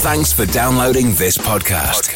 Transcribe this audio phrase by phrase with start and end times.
[0.00, 2.14] Thanks for downloading this podcast.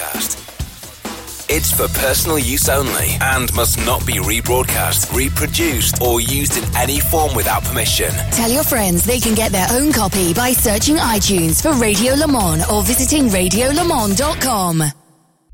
[1.51, 7.01] It's for personal use only and must not be rebroadcast, reproduced, or used in any
[7.01, 8.11] form without permission.
[8.31, 12.29] Tell your friends they can get their own copy by searching iTunes for Radio Le
[12.29, 14.79] Mans or visiting radiolemans.com.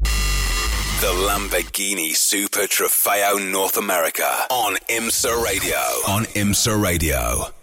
[0.05, 5.79] The Lamborghini Super Trofeo North America on IMSA Radio.
[6.07, 7.58] On IMSA Radio.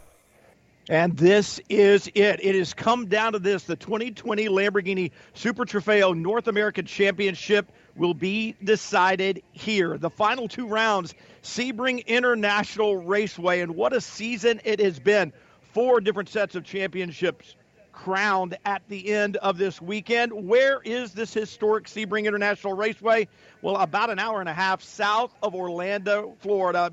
[0.88, 2.40] And this is it.
[2.44, 3.64] It has come down to this.
[3.64, 9.98] The 2020 Lamborghini Super Trofeo North American Championship will be decided here.
[9.98, 13.62] The final two rounds, Sebring International Raceway.
[13.62, 15.34] And what a season it has been.
[15.74, 17.56] Four different sets of championships
[17.92, 20.34] crowned at the end of this weekend.
[20.34, 23.28] Where is this historic Sebring International Raceway?
[23.64, 26.92] Well, about an hour and a half south of Orlando, Florida.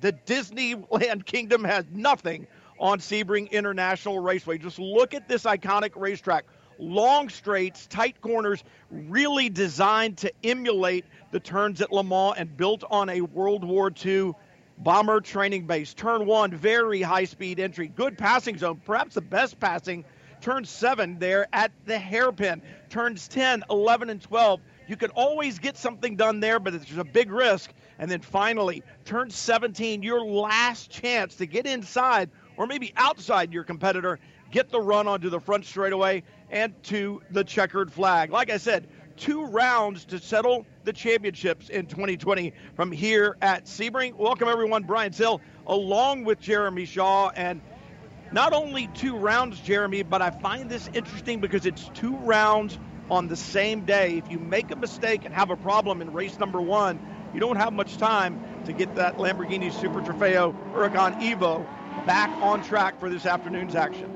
[0.00, 2.46] The Disneyland Kingdom has nothing
[2.78, 4.58] on Sebring International Raceway.
[4.58, 6.44] Just look at this iconic racetrack.
[6.78, 12.82] Long straights, tight corners, really designed to emulate the turns at Le Mans and built
[12.90, 14.32] on a World War II
[14.78, 15.94] bomber training base.
[15.94, 20.04] Turn one, very high speed entry, good passing zone, perhaps the best passing.
[20.40, 22.60] Turn seven there at the hairpin.
[22.90, 24.60] Turns 10, 11, and 12.
[24.86, 27.72] You can always get something done there, but there's a big risk.
[27.98, 33.64] And then finally, turn 17, your last chance to get inside or maybe outside your
[33.64, 34.18] competitor,
[34.50, 38.30] get the run onto the front straightaway and to the checkered flag.
[38.30, 44.14] Like I said, two rounds to settle the championships in 2020 from here at Sebring.
[44.14, 44.84] Welcome, everyone.
[44.84, 47.30] Brian Till, along with Jeremy Shaw.
[47.34, 47.60] And
[48.32, 52.78] not only two rounds, Jeremy, but I find this interesting because it's two rounds
[53.10, 54.16] on the same day.
[54.16, 57.00] If you make a mistake and have a problem in race number one,
[57.32, 61.66] you don't have much time to get that Lamborghini Super Trofeo Huracan Evo
[62.06, 64.10] back on track for this afternoon's action.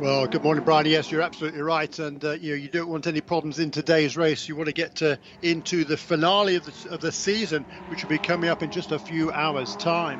[0.00, 0.86] Well, good morning, Brian.
[0.86, 4.16] Yes, you're absolutely right, and uh, you know you don't want any problems in today's
[4.16, 4.48] race.
[4.48, 8.10] You want to get to, into the finale of the, of the season, which will
[8.10, 10.18] be coming up in just a few hours' time.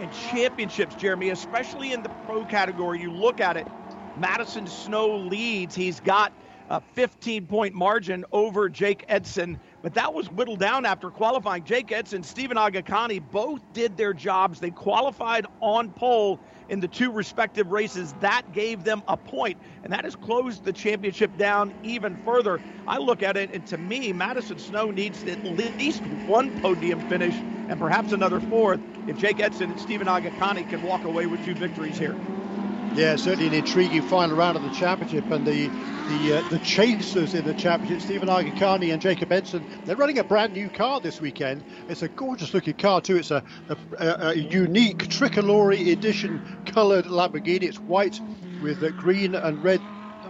[0.00, 3.68] And championships, Jeremy, especially in the pro category, you look at it.
[4.16, 5.74] Madison Snow leads.
[5.74, 6.32] He's got
[6.70, 11.64] a 15 point margin over Jake Eidson but that was whittled down after qualifying.
[11.64, 14.60] Jake Eidson, and Stephen Aghakhani both did their jobs.
[14.60, 18.14] They qualified on pole in the two respective races.
[18.14, 22.62] That gave them a point, and that has closed the championship down even further.
[22.86, 27.44] I look at it, and to me, Madison Snow needs at least one podium finish
[27.68, 31.54] and perhaps another fourth if Jake Eidson and Stephen Aghakhani can walk away with two
[31.54, 32.16] victories here.
[32.92, 35.72] Yeah, certainly an intriguing final round of the championship, and the
[36.06, 40.24] the uh, the chasers in the championship, Stephen Aghakhani and Jacob Eidson, they're running a
[40.24, 41.64] brand new car this weekend.
[41.88, 43.16] It's a gorgeous looking car too.
[43.18, 47.62] It's a, a, a unique tricolore edition coloured Lamborghini.
[47.64, 48.20] It's white
[48.58, 49.84] with green and red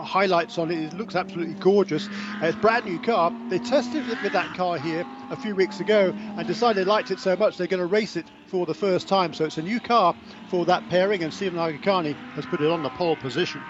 [0.05, 0.79] highlights on it.
[0.79, 2.09] It looks absolutely gorgeous.
[2.43, 3.33] Uh, it's brand new car.
[3.49, 7.11] They tested it with that car here a few weeks ago and decided they liked
[7.11, 9.33] it so much they're going to race it for the first time.
[9.33, 10.15] So it's a new car
[10.49, 13.61] for that pairing, and Stephen Aghakhani has put it on the pole position.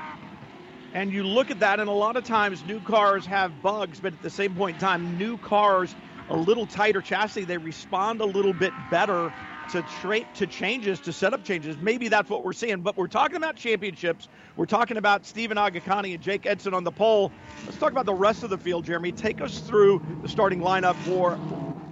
[0.94, 4.12] And you look at that, and a lot of times new cars have bugs, but
[4.12, 5.94] at the same point in time, new cars,
[6.28, 9.32] a little tighter chassis, they respond a little bit better
[9.70, 11.76] to tra- to changes, to setup changes.
[11.78, 12.80] Maybe that's what we're seeing.
[12.80, 14.28] But we're talking about championships.
[14.56, 17.32] We're talking about Stephen Aghakhani and Jake Eidson on the pole.
[17.64, 19.12] Let's talk about the rest of the field, Jeremy.
[19.12, 21.38] Take us through the starting lineup for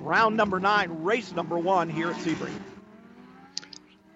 [0.01, 2.70] round number nine, race number one here at Sebring.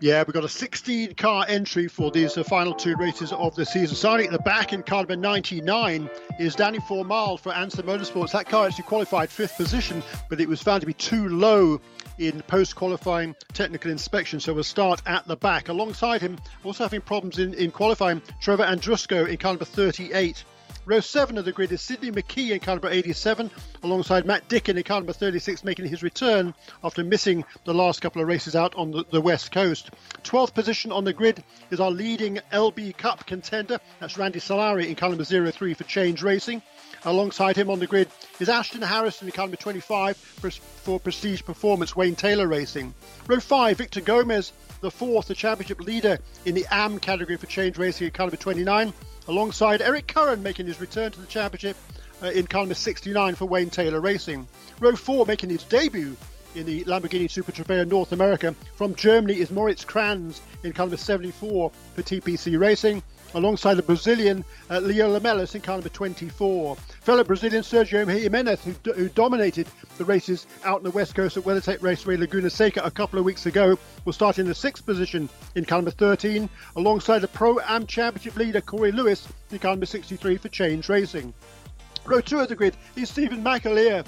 [0.05, 3.65] Yeah, we've got a 16 car entry for these uh, final two races of the
[3.65, 3.97] season.
[3.97, 8.33] Starting at the back in car number 99 is Danny Formal for Ansa Motorsports.
[8.33, 11.81] That car actually qualified fifth position, but it was found to be too low
[12.19, 14.41] in post qualifying technical inspection.
[14.41, 15.71] So we'll start at the back.
[15.71, 20.45] Alongside him, also having problems in, in qualifying, Trevor Andrusco in car number 38.
[20.87, 23.51] Row 7 of the grid is Sydney McKee in car number 87,
[23.83, 26.53] alongside Matt Dicken in car number 36, making his return
[26.83, 29.93] after missing the last couple of races out on the, the west coast.
[30.25, 33.79] 12th position on the grid is our leading LB Cup contender.
[33.99, 36.61] That's Randy Solari in car number 03 for Change Racing.
[37.07, 41.43] Alongside him on the grid is Ashton Harrison in car number 25 for, for Prestige
[41.43, 42.93] Performance Wayne Taylor Racing.
[43.27, 44.53] Row 5, Victor Gomez,
[44.83, 48.37] the fourth, the championship leader in the AM category for Change Racing in car number
[48.37, 48.93] 29
[49.29, 51.77] alongside Eric Curran making his return to the championship
[52.23, 54.47] uh, in number 69 for Wayne Taylor Racing.
[54.81, 56.17] Row 4 making his debut
[56.55, 58.55] in the Lamborghini Super Trofeo North America.
[58.77, 63.03] From Germany is Moritz Kranz in number 74 for TPC Racing
[63.35, 66.77] alongside the Brazilian uh, Leo Lamelas in car number 24.
[66.77, 69.67] Fellow Brazilian Sergio Jimenez, who, who, dominated
[69.99, 73.25] the races out in the West Coast at WeatherTech Raceway Laguna Seca a couple of
[73.25, 77.59] weeks ago, will start in the sixth position in car number 13, alongside the Pro
[77.61, 81.35] Am Championship leader Corey Lewis in car number 63 for Change Racing.
[82.07, 84.05] Row two of the grid is Stephen McAleer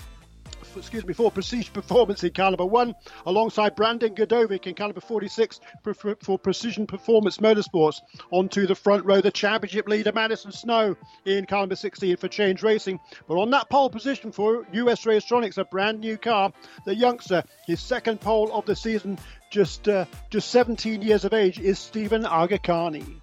[0.76, 2.94] excuse me, for Prestige Performance in number one,
[3.25, 8.00] alongside Brandon Gdovic in car number 46 for, for, Precision Performance Motorsports.
[8.31, 12.62] Onto the front row, the championship leader Madison Snow in car number 16 for Change
[12.62, 13.00] Racing.
[13.26, 16.52] But on that pole position for US Racetronics, a brand new car,
[16.84, 19.19] the youngster, his second pole of the season,
[19.50, 23.20] just uh, just 17 years of age, is Stephen Aghakhani.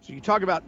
[0.00, 0.64] So you talk about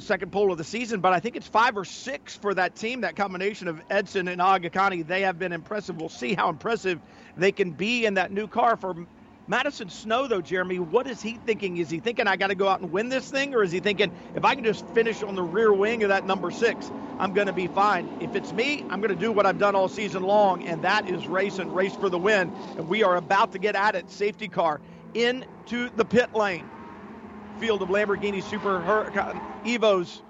[0.00, 3.02] second pole of the season, but I think it's five or six for that team.
[3.02, 5.96] That combination of Eidson and Aghakhani, they have been impressive.
[5.96, 7.02] We'll see how impressive
[7.36, 9.06] they can be in that new car for
[9.48, 11.78] Madison Snow, though, Jeremy, what is he thinking?
[11.78, 13.80] Is he thinking I got to go out and win this thing, or is he
[13.80, 17.32] thinking if I can just finish on the rear wing of that number six, I'm
[17.32, 18.10] going to be fine?
[18.20, 21.08] If it's me, I'm going to do what I've done all season long, and that
[21.08, 22.52] is race and race for the win.
[22.76, 24.10] And we are about to get at it.
[24.10, 24.80] Safety car
[25.14, 26.70] into the pit lane
[27.60, 28.80] field of Lamborghini Super
[29.66, 30.22] Evos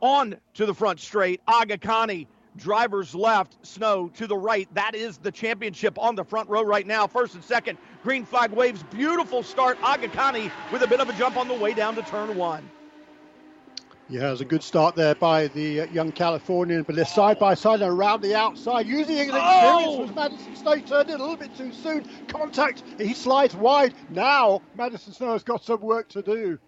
[0.00, 1.40] on to the front straight.
[1.46, 2.26] Aghakhani,
[2.56, 4.68] drivers left, Snow to the right.
[4.74, 7.06] That is the championship on the front row right now.
[7.06, 8.82] First and second, green flag waves.
[8.90, 9.78] Beautiful start.
[9.80, 12.68] Aghakhani with a bit of a jump on the way down to turn one.
[14.08, 17.38] Yeah, it was a good start there by the uh, young Californian, but they're side
[17.38, 18.86] by side and around the outside.
[18.86, 20.00] Using his experience oh!
[20.00, 22.04] was Madison Snow turned it a little bit too soon.
[22.26, 23.94] Contact, he slides wide.
[24.10, 26.58] Now Madison Snow has got some work to do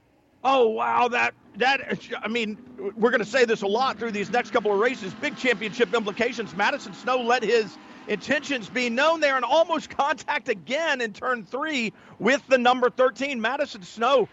[0.45, 1.81] oh wow, that that
[2.23, 2.59] I mean,
[2.97, 5.13] we're going to say this a lot through these next couple of races.
[5.15, 6.55] Big championship implications.
[6.55, 7.77] Madison Snow let his
[8.09, 13.41] intentions be known there and almost contact again in turn three with the number 13.
[13.41, 14.29] Madison Snow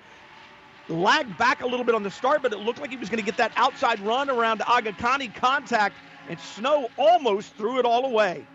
[0.90, 3.20] lagged back a little bit on the start, but it looked like he was going
[3.20, 5.96] to get that outside run around Aghakhani contact,
[6.28, 8.46] and Snow almost threw it all away.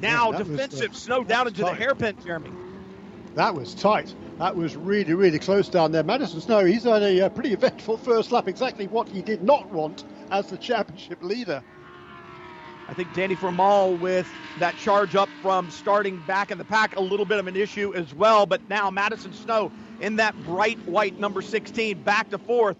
[0.00, 1.70] Now, defensive uh, Snow down into tight.
[1.70, 2.50] the hairpin, Jeremy.
[3.34, 4.14] That was tight.
[4.38, 6.02] That was really, really close down there.
[6.02, 9.42] Madison Snow, he's had a, a uh, pretty eventful first lap, exactly what he did
[9.42, 11.62] not want as the championship leader.
[12.88, 14.30] I think Danny Formal with
[14.60, 17.94] that charge up from starting back in the pack, a little bit of an issue
[17.94, 18.44] as well.
[18.44, 22.76] But now Madison Snow in that bright white number 16, back to fourth.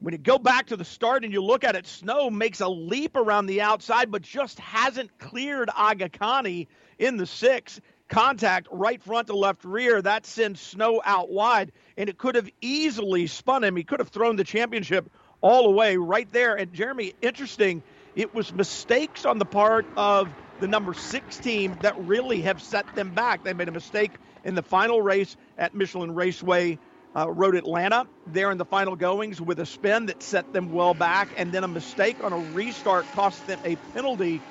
[0.00, 2.68] When you go back to the start and you look at it, Snow makes a
[2.68, 6.66] leap around the outside, but just hasn't cleared Aghakhani
[6.98, 10.00] in the six contact right front to left rear.
[10.02, 13.76] That sends Snow out wide, and it could have easily spun him.
[13.76, 15.10] He could have thrown the championship
[15.40, 16.56] all the way right there.
[16.56, 17.82] And Jeremy, interesting,
[18.14, 22.92] it was mistakes on the part of the number six team that really have set
[22.94, 23.44] them back.
[23.44, 26.78] They made a mistake in the final race at Michelin Raceway.
[27.16, 30.94] Uh, Road Atlanta there in the final goings with a spin that set them well
[30.94, 34.44] back, and then a mistake on a restart cost them a penalty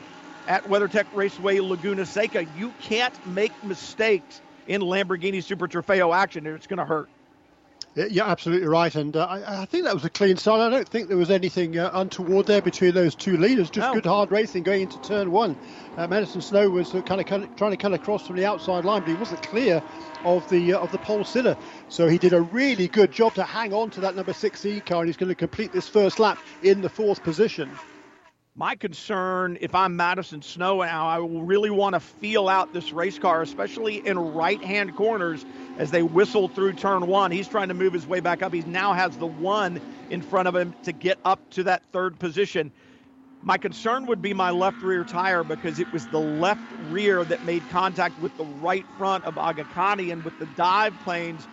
[0.47, 2.45] at WeatherTech Raceway Laguna Seca.
[2.57, 7.09] You can't make mistakes in Lamborghini Super Trofeo action, it's going to hurt.
[7.95, 8.93] Yeah, absolutely right.
[8.93, 10.61] And uh, I, I, think that was a clean start.
[10.61, 13.71] I don't think there was anything uh, untoward there between those two leaders.
[13.71, 13.93] Just no.
[13.95, 15.57] good hard racing going into turn one.
[15.97, 19.01] Uh, Madison Snow was uh, kind of trying to cut across from the outside line,
[19.01, 19.81] but he wasn't clear
[20.23, 21.57] of the uh, of the pole sitter.
[21.89, 24.79] So he did a really good job to hang on to that number six E
[24.79, 27.71] car, and he's going to complete this first lap in the fourth position.
[28.59, 32.91] My concern, if I'm Madison Snow now, I will really want to feel out this
[32.91, 35.45] race car, especially in right hand corners
[35.77, 37.29] as they whistle through turn one.
[37.29, 38.55] He's trying to move his way back up.
[38.55, 42.19] He now has the one in front of him to get up to that third
[42.19, 42.73] position.
[43.43, 47.43] My concern would be my left rear tire because it was the left rear that
[47.43, 51.47] made contact with the right front of Aghakhani and with the dive planes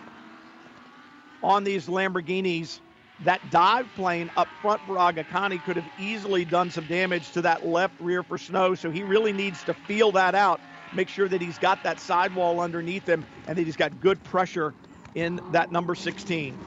[1.43, 2.81] on these Lamborghinis
[3.23, 7.65] that dive plane up front for Aghakhani could have easily done some damage to that
[7.65, 8.75] left rear for Snow.
[8.75, 10.59] So he really needs to feel that out,
[10.93, 14.73] make sure that he's got that sidewall underneath him and that he's got good pressure
[15.15, 16.57] in that number 16.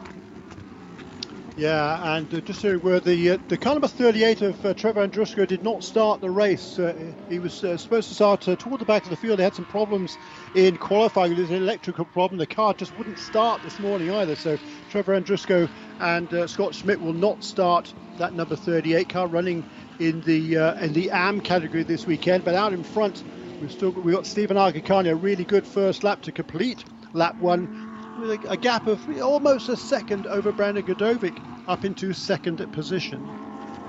[1.58, 5.04] Yeah, and uh, just so where the uh, the car number 38 of uh, Trevor
[5.04, 6.78] Andrusco did not start the race.
[6.78, 6.94] Uh,
[7.28, 9.40] he was uh, supposed to start uh, toward the back of the field.
[9.40, 10.16] He had some problems
[10.54, 11.34] in qualifying.
[11.34, 12.38] There's an electrical problem.
[12.38, 14.36] The car just wouldn't start this morning either.
[14.36, 14.56] So
[14.90, 20.54] Trevor Andrusco and Scott Schmidt will not start that number 38 car running in the
[20.80, 22.44] in the AM category this weekend.
[22.44, 23.24] But out in front,
[23.60, 26.84] we've still got, we've got Stephen Aghakhani, a really good first lap to complete
[27.14, 27.88] lap one
[28.20, 33.28] with a, a, gap of almost a second over Brandon Gdovic up into second position.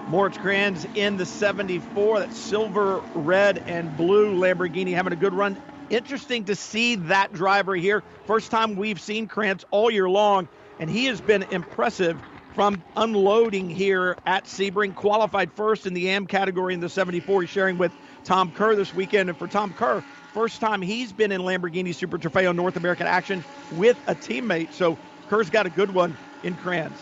[0.09, 2.19] Moritz Kranz in the 74.
[2.19, 5.57] That silver, red, and blue Lamborghini having a good run.
[5.89, 8.03] Interesting to see that driver here.
[8.25, 10.47] First time we've seen Kranz all year long,
[10.79, 12.19] and he has been impressive
[12.53, 14.93] from unloading here at Sebring.
[14.93, 17.41] Qualified first in the AM category in the 74.
[17.41, 17.91] He's sharing with
[18.23, 19.29] Tom Kerr this weekend.
[19.29, 23.43] And for Tom Kerr, first time he's been in Lamborghini Super Trofeo North American action
[23.73, 24.73] with a teammate.
[24.73, 24.97] So
[25.29, 26.97] Kerr's got a good one in Kranz.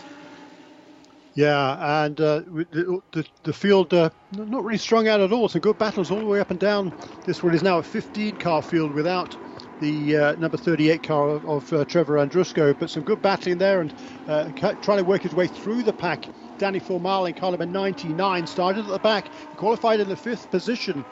[1.38, 2.40] Yeah, and uh,
[2.72, 5.48] the, the, the, field uh, not really strung out at all.
[5.48, 6.92] Some good battles all the way up and down.
[7.26, 9.36] This one is now a 15 car field without
[9.80, 13.80] the uh, number 38 car of, of uh, Trevor Andrusko, but some good battling there
[13.80, 13.94] and
[14.26, 14.50] uh,
[14.82, 16.24] trying to work his way through the pack.
[16.58, 21.04] Danny Formal in car number 99 started at the back, qualified in the fifth position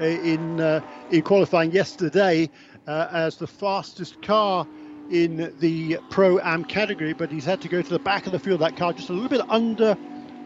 [0.00, 0.58] uh, in
[1.12, 2.50] in qualifying yesterday
[2.88, 4.66] as the fastest car
[5.10, 8.38] in the Pro Am category, but he's had to go to the back of the
[8.38, 8.60] field.
[8.60, 9.96] That car just a little bit under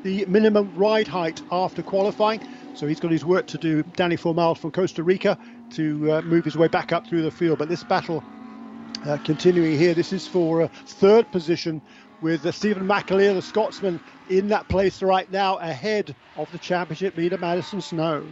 [0.02, 2.42] the minimum ride height after qualifying.
[2.74, 3.82] So he's got his work to do.
[3.82, 5.38] Danny Formal from Costa Rica
[5.70, 7.58] to uh, move his way back up through the field.
[7.58, 8.22] But this battle
[9.06, 9.94] uh, continuing here.
[9.94, 11.82] This is for uh, third position
[12.20, 14.00] with uh, Stephen McAleer, the Scotsman,
[14.30, 18.24] in that place right now ahead of the championship leader Madison Snow.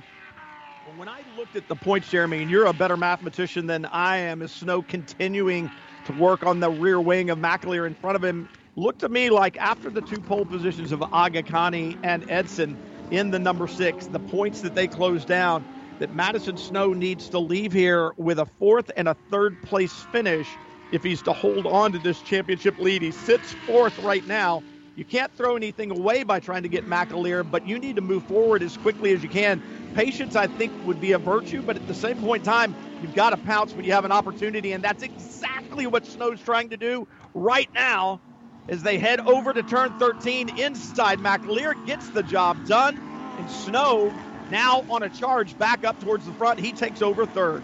[0.96, 4.42] When I looked at the points, Jeremy, and you're a better mathematician than I am,
[4.42, 5.70] is Snow continuing
[6.10, 8.48] to work on the rear wing of McAleer in front of him.
[8.76, 12.76] Looked to me like after the two pole positions of Aghakhani and Eidson
[13.10, 15.64] in the number six, the points that they closed down,
[15.98, 20.46] that Madison Snow needs to leave here with a fourth and a third place finish
[20.92, 23.02] if he's to hold on to this championship lead.
[23.02, 24.62] He sits fourth right now.
[24.96, 28.24] You can't throw anything away by trying to get McAleer, but you need to move
[28.24, 29.62] forward as quickly as you can.
[29.94, 33.14] Patience, I think, would be a virtue, but at the same point in time, you've
[33.14, 36.76] got to pounce when you have an opportunity, and that's exactly what Snow's trying to
[36.76, 38.20] do right now
[38.68, 41.18] as they head over to turn 13 inside.
[41.18, 42.98] McAleer gets the job done,
[43.38, 44.12] and Snow
[44.50, 46.58] now on a charge back up towards the front.
[46.58, 47.62] He takes over third.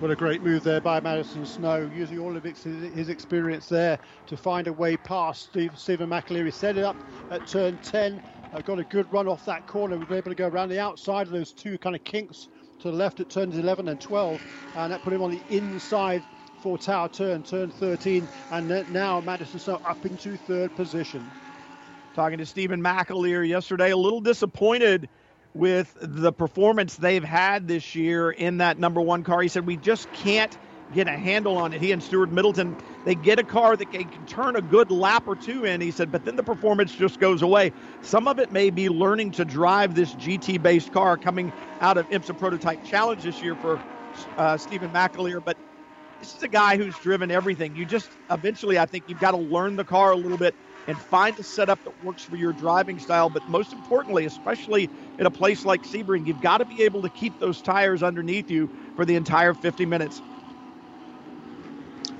[0.00, 3.98] What a great move there by Madison Snow, using all of his experience there
[4.28, 6.52] to find a way past Steve, Stephen McAleer.
[6.52, 6.96] set it up
[7.32, 8.22] at turn 10,
[8.52, 11.26] uh, got a good run off that corner, was able to go around the outside
[11.26, 12.46] of those two kind of kinks
[12.80, 14.40] to the left at turns 11 and 12,
[14.74, 16.24] and that put him on the inside
[16.60, 21.32] for Tower Turn, turn 13, and now Madison Snow up into third position.
[22.14, 25.08] Talking to Stephen McAleer yesterday, a little disappointed
[25.54, 29.40] with the performance they've had this year in that number one car.
[29.42, 30.56] He said, We just can't
[30.94, 31.80] get a handle on it.
[31.80, 35.36] He and Stuart Middleton, they get a car that can turn a good lap or
[35.36, 35.80] two in.
[35.80, 37.72] He said, but then the performance just goes away.
[38.02, 42.08] Some of it may be learning to drive this GT based car coming out of
[42.08, 43.80] IMSA Prototype Challenge this year for
[44.36, 45.44] uh, Stephen McAleer.
[45.44, 45.56] But
[46.20, 47.76] this is a guy who's driven everything.
[47.76, 50.54] You just eventually, I think you've got to learn the car a little bit
[50.88, 53.30] and find a setup that works for your driving style.
[53.30, 57.10] But most importantly, especially in a place like Sebring, you've got to be able to
[57.10, 60.22] keep those tires underneath you for the entire 50 minutes.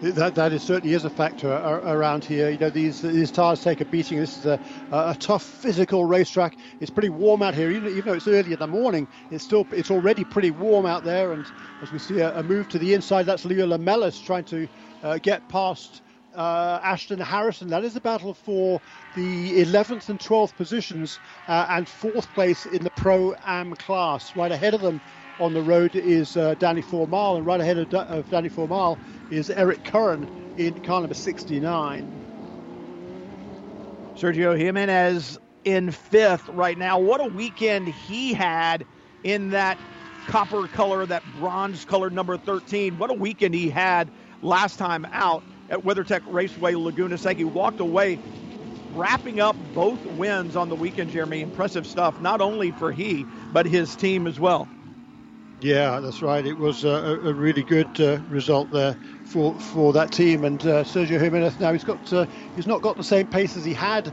[0.00, 2.50] That that is certainly is a factor around here.
[2.50, 4.21] You know, these these tires take a beating.
[4.21, 4.61] This is a,
[4.93, 6.57] a tough physical racetrack.
[6.78, 9.09] It's pretty warm out here, even, even though it's early in the morning.
[9.33, 11.33] It's still it's already pretty warm out there.
[11.33, 11.45] And
[11.83, 14.69] as we see a, a move to the inside, that's Leo Lamelas trying to
[15.02, 16.02] uh, get past
[16.37, 17.67] uh, Ashton Harrison.
[17.69, 18.81] That is a battle for
[19.17, 24.37] the 11th and 12th positions uh, and fourth place in the Pro Am class.
[24.37, 25.00] Right ahead of them
[25.38, 29.50] on the road is uh, Danny Formal, and right ahead of, of Danny Formal is
[29.50, 32.12] Eric Curran in car number 69.
[34.16, 36.99] Sergio Jimenez in fifth right now.
[36.99, 38.87] What a weekend he had
[39.25, 39.80] in that
[40.26, 42.99] copper color, that bronze color number 13.
[42.99, 47.38] What a weekend he had last time out at WeatherTech Raceway Laguna Seca.
[47.38, 48.21] He walked away
[48.92, 51.42] wrapping up both wins on the weekend, Jeremy.
[51.42, 54.68] Impressive stuff, not only for he, but his team as well.
[55.61, 56.47] Yeah, that's right.
[56.47, 60.45] It was a, a really good uh, result there for for that team.
[60.45, 63.65] And uh, Sergio Jimenez now he's got uh, he's not got the same pace as
[63.65, 64.12] he had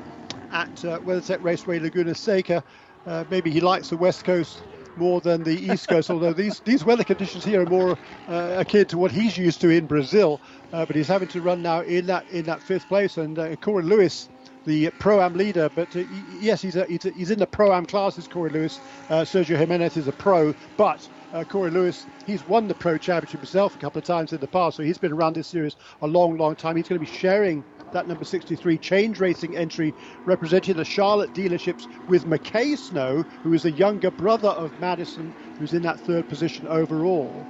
[0.52, 2.64] at uh, WeatherTech Raceway Laguna Seca.
[3.06, 4.64] Uh, maybe he likes the West Coast
[4.96, 7.96] more than the East Coast, although these these weather conditions here are more
[8.28, 10.42] uh, akin to what he's used to in Brazil.
[10.72, 13.18] but he's having to run now in that in that fifth place.
[13.18, 14.30] And Corey Lewis
[14.66, 15.70] the pro am leader.
[15.74, 16.04] But uh,
[16.40, 18.28] yes, he's, a, he's, a, he's, in the pro am classes.
[18.28, 22.76] Corey Lewis, uh, Sergio Jimenez is a pro, but uh, Corey Lewis, he's won the
[22.76, 25.48] Pro Championship himself a couple of times in the past, so he's been around this
[25.48, 26.76] series a long, long time.
[26.76, 27.64] He's going to be sharing
[27.94, 29.94] that number 63 change racing entry
[30.26, 35.74] representing the Charlotte dealerships with McKay Snow, who is the younger brother of Madison, who's
[35.74, 37.46] in that third position overall.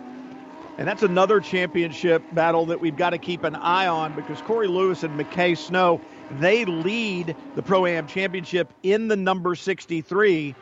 [0.78, 4.68] And that's another championship battle that we've got to keep an eye on because Corey
[4.68, 6.02] Lewis and McKay Snow,
[6.40, 10.54] they lead the Pro Am Championship in the number 63.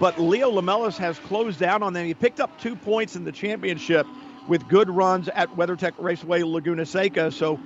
[0.00, 2.06] But Leo Lamelas has closed down on them.
[2.06, 4.06] He picked up two points in the championship
[4.48, 7.30] with good runs at WeatherTech Raceway Laguna Seca.
[7.30, 7.58] So,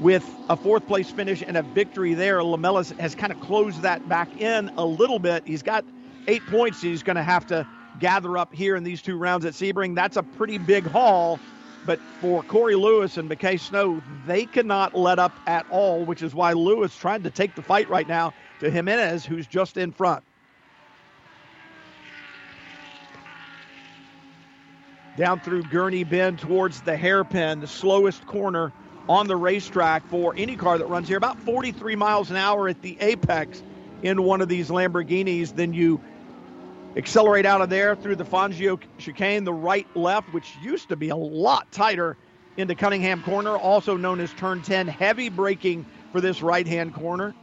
[0.00, 4.08] with a fourth place finish and a victory there, Lamelas has kind of closed that
[4.08, 5.46] back in a little bit.
[5.46, 5.84] He's got
[6.28, 7.66] eight points he's going to have to
[7.98, 9.94] gather up here in these two rounds at Sebring.
[9.94, 11.40] That's a pretty big haul.
[11.84, 16.34] But for Corey Lewis and McKay Snow, they cannot let up at all, which is
[16.34, 20.22] why Lewis trying to take the fight right now to Jimenez, who's just in front.
[25.18, 28.72] Down through Gurney Bend towards the hairpin, the slowest corner
[29.08, 32.80] on the racetrack for any car that runs here, about 43 miles an hour at
[32.82, 33.60] the apex
[34.04, 35.52] in one of these Lamborghinis.
[35.56, 36.00] Then you
[36.96, 41.08] accelerate out of there through the Fangio chicane, the right left, which used to be
[41.08, 42.16] a lot tighter
[42.56, 44.86] into Cunningham Corner, also known as turn 10.
[44.86, 47.34] Heavy braking for this right hand corner.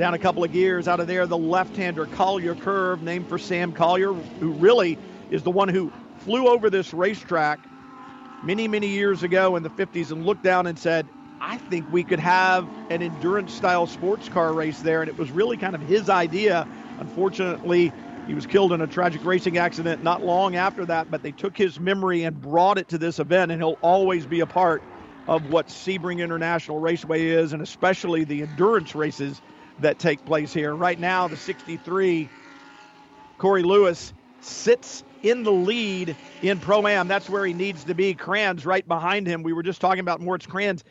[0.00, 3.36] Down a couple of gears out of there, the left hander Collier curve, named for
[3.36, 4.96] Sam Collier, who really
[5.30, 5.92] is the one who
[6.24, 7.58] flew over this racetrack
[8.46, 11.10] many, many years ago in the 50s and looked down and said,
[11.42, 15.02] I think we could have an endurance style sports car race there.
[15.02, 16.66] And it was really kind of his idea.
[16.98, 17.92] Unfortunately,
[18.26, 21.58] he was killed in a tragic racing accident not long after that, but they took
[21.58, 24.82] his memory and brought it to this event, and he'll always be a part
[25.28, 29.42] of what Sebring International Raceway is, and especially the endurance races
[29.80, 30.74] that take place here.
[30.74, 32.28] Right now, the 63,
[33.38, 37.08] Corey Lewis sits in the lead in Pro Am.
[37.08, 38.14] That's where he needs to be.
[38.14, 39.42] Kranz right behind him.
[39.42, 40.84] We were just talking about Moritz Kranz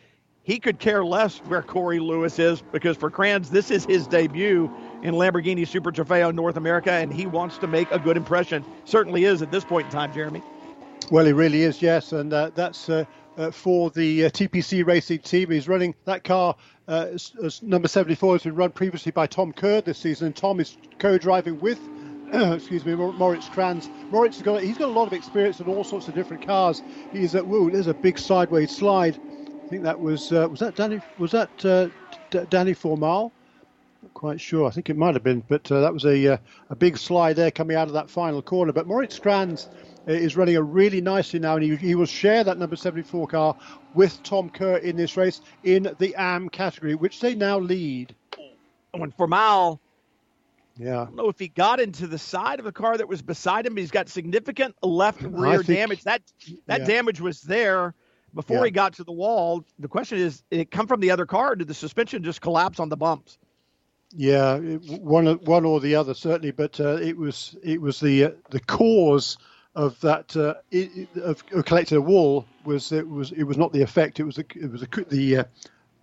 [0.49, 4.71] he could care less where Corey Lewis is because for Kranz, this is his debut
[5.03, 8.65] in Lamborghini Super Trofeo North America, and he wants to make a good impression.
[8.85, 10.41] Certainly is at this point in time, Jeremy.
[11.11, 13.05] Well, he really is, yes, and uh, that's uh,
[13.39, 15.49] uh, for the uh, TPC Racing team.
[15.49, 16.55] He's running that car.
[16.87, 20.27] Uh, as, as number 74 has been run previously by Tom Kerr this season.
[20.27, 21.79] and Tom is co-driving with
[22.33, 23.89] excuse me, Moritz Kranz.
[24.11, 26.83] Moritz has got he's got a lot of experience in all sorts of different cars.
[27.11, 29.19] He's at woo, there's a big sideways slide
[29.69, 31.89] I think that was uh, was that Danny was that uh,
[32.31, 33.31] D- Danny Formal?
[34.01, 34.67] Not quite sure.
[34.67, 36.37] I think it might have been, but uh, that was a uh,
[36.71, 38.73] a big slide there coming out of that final corner.
[38.73, 39.69] But Moritz Kranz
[40.13, 43.55] is running a really nicely now, and he, he will share that number 74 car
[43.93, 48.15] with Tom Kerr in this race in the AM category, which they now lead.
[48.91, 49.79] When Formal
[50.79, 51.01] yeah.
[51.01, 53.65] I don't know if he got into the side of the car that was beside
[53.65, 56.03] him, but he's got significant left rear think, damage.
[56.05, 56.21] That
[56.67, 56.85] that yeah.
[56.85, 57.93] damage was there
[58.33, 58.65] before yeah.
[58.65, 59.65] he got to the wall.
[59.79, 62.39] The question is, did it come from the other car, or did the suspension just
[62.39, 63.37] collapse on the bumps?
[64.15, 68.31] Yeah, one one or the other certainly, but uh, it was it was the uh,
[68.49, 69.37] the cause
[69.79, 73.71] of that uh, it, of, of collecting a wall was it was it was not
[73.71, 74.19] the effect.
[74.19, 75.43] It was the, it was the, the uh,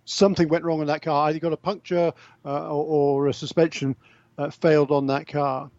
[0.05, 1.29] something went wrong on that car.
[1.29, 2.11] Either got a puncture
[2.43, 3.95] uh, or, or, a suspension
[4.39, 5.69] uh, failed on that car.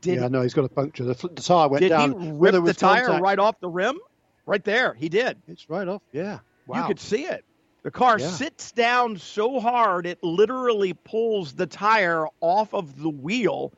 [0.00, 1.02] Did yeah, no, he's got a puncture.
[1.02, 2.12] The, the tire went did down.
[2.12, 3.22] Did he rip the tire contact.
[3.22, 3.98] right off the rim?
[4.46, 5.36] Right there, he did.
[5.48, 6.02] It's right off.
[6.12, 6.38] Yeah.
[6.68, 6.82] Wow.
[6.82, 7.44] You could see it.
[7.82, 8.28] The car yeah.
[8.28, 13.72] sits down so hard it literally pulls the tire off of the wheel.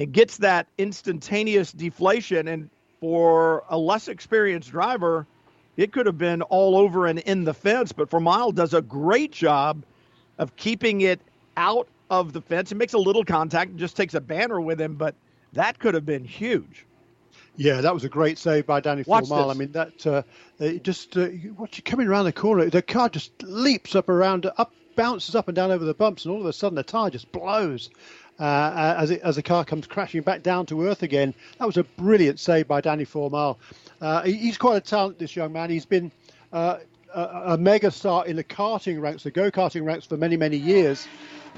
[0.00, 5.26] It gets that instantaneous deflation, and for a less experienced driver,
[5.76, 7.92] it could have been all over and in the fence.
[7.92, 9.82] But Formal does a great job
[10.38, 11.20] of keeping it
[11.58, 12.72] out of the fence.
[12.72, 15.14] It makes a little contact and just takes a banner with him, but
[15.52, 16.86] that could have been huge.
[17.56, 19.50] Yeah, that was a great save by Danny Formal.
[19.50, 20.22] I mean, that uh,
[20.78, 24.72] just uh, watch you coming around the corner, the car just leaps up around, up
[24.96, 27.30] bounces up and down over the bumps, and all of a sudden the tire just
[27.32, 27.90] blows.
[28.40, 31.34] Uh, as, it, as the car comes crashing back down to earth again.
[31.58, 33.58] That was a brilliant save by Danny Formal.
[34.00, 35.68] Uh, he, he's quite a talent, this young man.
[35.68, 36.10] He's been
[36.50, 36.78] uh,
[37.14, 40.56] a, a mega star in the karting ranks, the go karting ranks, for many, many
[40.56, 41.06] years.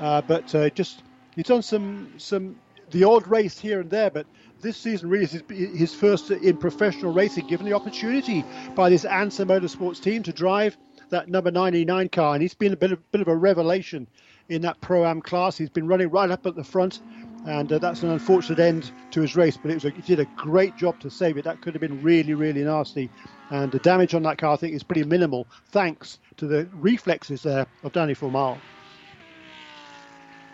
[0.01, 1.05] Uh, but uh, just
[1.37, 2.57] he's done some some
[2.90, 4.27] the odd race here and there, but
[4.61, 9.47] this season really is his, first in professional racing, given the opportunity by this Ansa
[9.47, 10.77] Motorsports team to drive
[11.11, 14.07] that number 99 car, and he's been a bit of, bit of a revelation
[14.48, 15.57] in that pro am class.
[15.57, 17.00] He's been running right up at the front,
[17.46, 19.57] and uh, that's an unfortunate end to his race.
[19.57, 21.44] But it was a, he did a great job to save it.
[21.44, 23.11] That could have been really, really nasty,
[23.50, 27.42] and the damage on that car I think is pretty minimal, thanks to the reflexes
[27.42, 28.59] there of Danny Formal.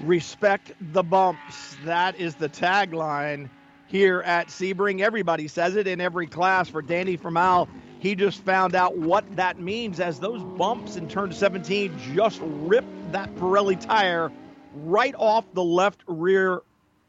[0.01, 1.77] Respect the bumps.
[1.85, 3.51] That is the tagline
[3.89, 5.01] here at Sebring.
[5.01, 6.69] Everybody says it in every class.
[6.69, 11.33] For Danny Formal, he just found out what that means as those bumps in turn
[11.33, 14.31] 17 just ripped that Pirelli tire
[14.75, 16.63] right off the left rear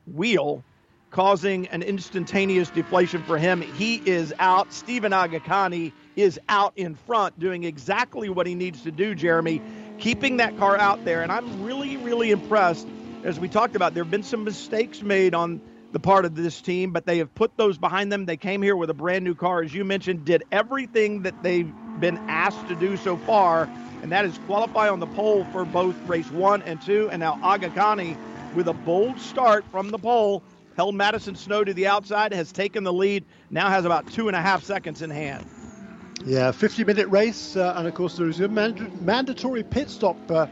[0.07, 0.63] wheel.
[1.11, 3.61] causing an instantaneous deflation for him.
[3.61, 4.71] He is out.
[4.73, 9.61] Stephen Aghakhani is out in front doing exactly what he needs to do, Jeremy,
[9.97, 11.21] keeping that car out there.
[11.23, 12.87] And I'm really, really impressed.
[13.23, 16.61] As we talked about, there have been some mistakes made on the part of this
[16.61, 18.25] team, but they have put those behind them.
[18.25, 21.71] They came here with a brand new car, as you mentioned, did everything that they've
[21.99, 23.69] been asked to do so far,
[24.01, 27.09] and that is qualify on the pole for both race one and two.
[27.11, 28.15] And now Aghakhani,
[28.53, 30.43] with a bold start from the pole,
[30.75, 34.35] held Madison Snow to the outside, has taken the lead, now has about two and
[34.35, 35.45] a half seconds in hand.
[36.25, 40.19] Yeah, 50 minute race, uh, and of course, there is a mand- mandatory pit stop
[40.29, 40.47] uh,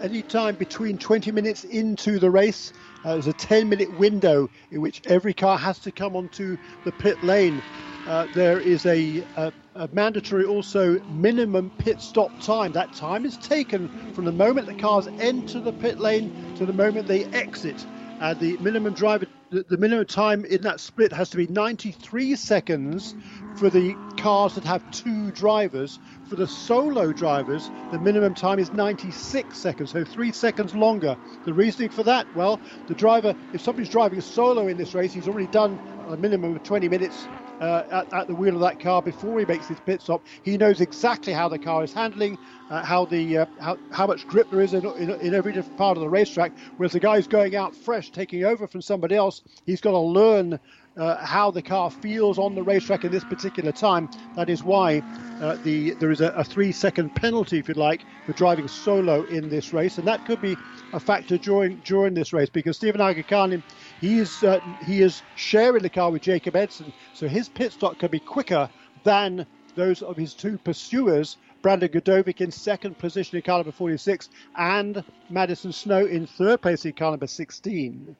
[0.00, 2.72] any time between 20 minutes into the race.
[3.04, 6.92] Uh, there's a 10 minute window in which every car has to come onto the
[6.92, 7.62] pit lane.
[8.06, 12.72] Uh, there is a, a, a, mandatory also minimum pit stop time.
[12.72, 16.72] That time is taken from the moment the cars enter the pit lane to the
[16.72, 17.86] moment they exit.
[18.20, 22.34] Uh, the minimum driver, the, the minimum time in that split has to be 93
[22.34, 23.14] seconds
[23.56, 26.00] for the cars that have two drivers.
[26.28, 31.16] For the solo drivers, the minimum time is 96 seconds, so three seconds longer.
[31.44, 35.28] The reasoning for that, well, the driver, if somebody's driving solo in this race, he's
[35.28, 37.28] already done a minimum of 20 minutes
[37.62, 40.20] uh, at, at, the wheel of that car before he makes his pit stop.
[40.42, 42.36] He knows exactly how the car is handling,
[42.70, 45.78] uh, how the uh, how, how much grip there is in, in, in, every different
[45.78, 46.52] part of the racetrack.
[46.76, 49.98] Whereas the guy who's going out fresh, taking over from somebody else, he's got to
[49.98, 50.58] learn
[50.96, 54.10] uh, how the car feels on the racetrack in this particular time.
[54.34, 55.00] That is why
[55.40, 59.48] uh, the there is a, a, three-second penalty, if you like, for driving solo in
[59.48, 60.56] this race, and that could be
[60.92, 63.62] a factor during during this race because Stephen Aghakhani,
[64.00, 67.98] he is uh, he is sharing the car with Jacob Eidson, so his pit stop
[67.98, 68.68] can be quicker
[69.04, 71.38] than those of his two pursuers.
[71.62, 76.84] Brandon Gdovic in second position in car number 46 and Madison Snow in third place
[76.84, 78.16] in car number 16.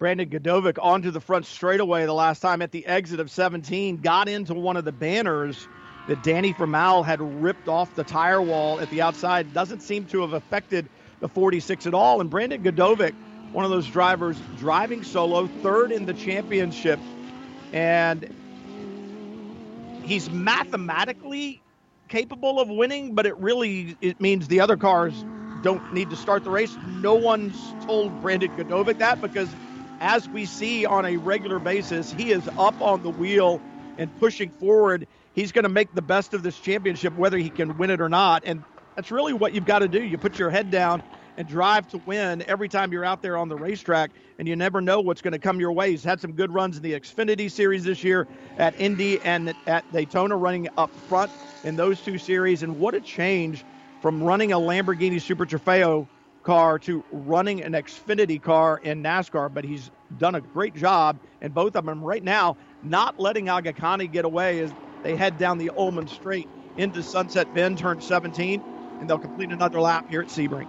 [0.00, 4.28] Brandon Gdovic onto the front straightaway the last time at the exit of 17, got
[4.28, 5.68] into one of the banners
[6.08, 9.52] that Danny Formal had ripped off the tire wall at the outside.
[9.54, 10.88] Doesn't seem to have affected
[11.20, 12.20] the 46 at all.
[12.20, 13.14] And Brandon Gdovic,
[13.52, 16.98] one of those drivers, driving solo, third in the championship.
[17.72, 18.34] And
[20.04, 21.62] he's mathematically
[22.08, 25.24] capable of winning, but it really it means the other cars
[25.62, 26.76] don't need to start the race.
[27.00, 27.56] No one's
[27.86, 29.48] told Brandon Gdovic that because
[30.00, 33.60] as we see on a regular basis, he is up on the wheel
[33.98, 35.06] and pushing forward.
[35.34, 38.08] He's going to make the best of this championship, whether he can win it or
[38.08, 38.42] not.
[38.46, 38.64] And
[38.96, 40.02] that's really what you've got to do.
[40.02, 41.02] You put your head down
[41.36, 44.80] and drive to win every time you're out there on the racetrack, and you never
[44.80, 45.90] know what's going to come your way.
[45.90, 49.90] He's had some good runs in the Xfinity Series this year at Indy and at
[49.92, 51.30] Daytona, running up front
[51.64, 52.62] in those two series.
[52.62, 53.64] And what a change
[54.00, 56.08] from running a Lamborghini Super Trofeo
[56.42, 61.52] car to running an Xfinity car in NASCAR, but he's done a great job in
[61.52, 64.70] both of them right now, not letting Aghakhani get away as
[65.02, 69.80] they head down the Ulmann Straight into Sunset Bend, turn 17, and they'll complete another
[69.80, 70.68] lap here at Sebring.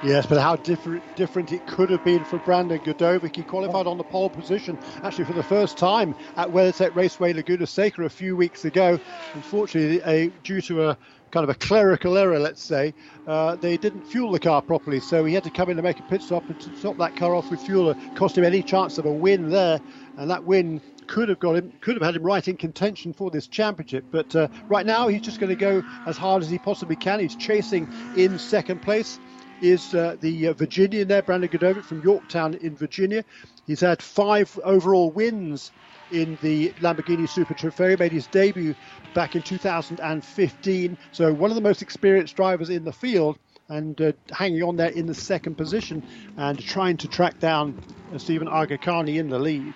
[0.00, 3.36] Yes, but how different different it could have been for Brandon Gdovic.
[3.36, 7.66] He qualified on the pole position actually for the first time at WeatherTech Raceway Laguna
[7.66, 8.98] Seca a few weeks ago.
[9.34, 10.98] Unfortunately, a, due to a
[11.30, 12.92] kind of a clerical error, let's say,
[13.26, 15.98] uh, they didn't fuel the car properly, so he had to come in and make
[15.98, 17.90] a pit stop and to stop that car off with fuel.
[17.90, 19.80] It cost him any chance of a win there,
[20.16, 23.30] and that win could have got him, could have had him right in contention for
[23.30, 24.04] this championship.
[24.10, 27.20] But uh, right now, he's just going to go as hard as he possibly can.
[27.20, 29.18] He's chasing in second place.
[29.60, 33.22] Is uh, the uh, Virginian there, Brandon Gdovic from Yorktown in Virginia.
[33.66, 35.70] He's had five overall wins
[36.12, 38.74] in the Lamborghini Super Trofeo, made his debut
[39.14, 40.98] back in 2015.
[41.12, 44.90] So one of the most experienced drivers in the field and uh, hanging on there
[44.90, 46.02] in the second position
[46.36, 47.80] and trying to track down
[48.12, 49.74] uh, Stephen Aghakhani in the lead.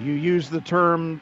[0.00, 1.20] You use the term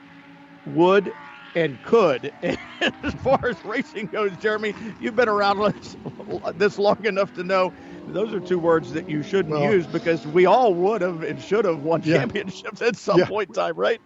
[0.66, 1.12] would
[1.54, 2.32] and could.
[2.42, 5.74] as far as racing goes, Jeremy, you've been around
[6.56, 7.72] this long enough to know
[8.08, 11.40] those are two words that you shouldn't well, use because we all would have and
[11.40, 12.18] should have won yeah.
[12.18, 13.26] championships at some yeah.
[13.26, 14.00] point in time, right?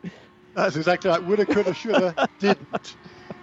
[0.54, 1.22] That's exactly right.
[1.22, 2.96] Woulda, coulda, shoulda, didn't.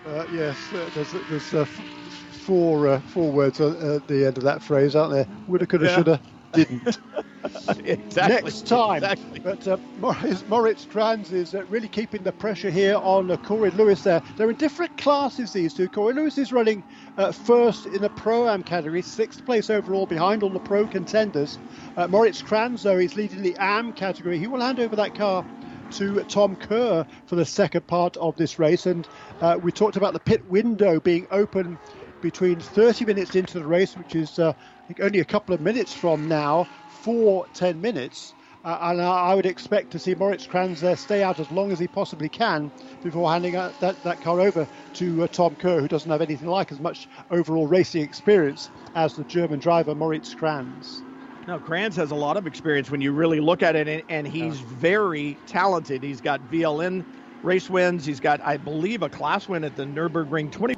[0.06, 4.62] Uh, yes, uh, there's, there's uh, four uh, four words at the end of that
[4.62, 5.28] phrase, aren't there?
[5.48, 5.96] Woulda, coulda, yeah.
[5.96, 6.22] shoulda,
[6.54, 6.98] didn't.
[7.86, 8.52] exactly.
[8.52, 9.04] Next time.
[9.04, 9.40] Exactly.
[9.40, 13.72] But uh, Moritz, Moritz Kranz is uh, really keeping the pressure here on uh, Corey
[13.72, 14.22] Lewis there.
[14.36, 15.88] They're in different classes, these two.
[15.88, 16.84] Corey Lewis is running
[17.18, 21.60] uh, first in the Pro Am category, sixth place overall behind all the Pro contenders.
[21.96, 24.40] Uh, Moritz Kranz, though, is leading the Am category.
[24.40, 25.46] He will hand over that car
[25.92, 28.86] to Tom Kerr for the second part of this race.
[28.86, 29.08] And
[29.40, 31.80] uh, we talked about the pit window being open
[32.22, 34.54] between 30 minutes into the race, which is uh,
[35.02, 38.34] only a couple of minutes from now, for 10 minutes.
[38.64, 41.80] Uh, and I would expect to see Moritz Kranz there stay out as long as
[41.80, 46.12] he possibly can before handing that, that car over to uh, Tom Kerr, who doesn't
[46.12, 51.04] have anything like as much overall racing experience as the German driver Moritz Kranz.
[51.48, 54.28] Now, Kranz has a lot of experience when you really look at it, and, and
[54.28, 56.04] he's very talented.
[56.04, 57.06] He's got VLN
[57.42, 58.06] race wins.
[58.06, 60.74] He's got, I believe, a class win at the Nürburgring 20.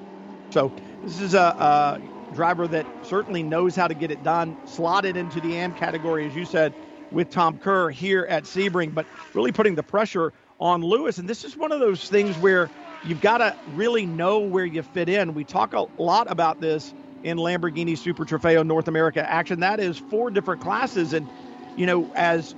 [0.52, 0.72] So
[1.02, 2.02] this is a, a
[2.34, 6.36] driver that certainly knows how to get it done, slotted into the AM category, as
[6.36, 6.76] you said,
[7.12, 11.18] with Tom Kerr here at Sebring, but really putting the pressure on Lewis.
[11.18, 14.84] And this is one of those things where you've got to really know where you
[14.84, 15.34] fit in.
[15.34, 19.62] We talk a lot about this in Lamborghini Super Trofeo North America action.
[19.62, 21.14] That is four different classes.
[21.14, 21.30] And,
[21.76, 22.56] you know, as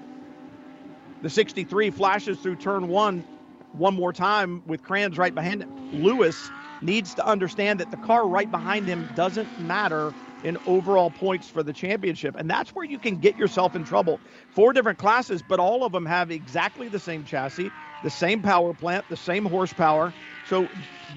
[1.21, 3.25] the 63 flashes through turn one
[3.71, 8.27] one more time with Kranz right behind him, Lewis needs to understand that the car
[8.27, 10.11] right behind him doesn't matter
[10.43, 12.35] in overall points for the championship.
[12.37, 14.19] And that's where you can get yourself in trouble.
[14.55, 17.69] Four different classes, but all of them have exactly the same chassis,
[18.03, 20.11] the same power plant, the same horsepower.
[20.47, 20.67] So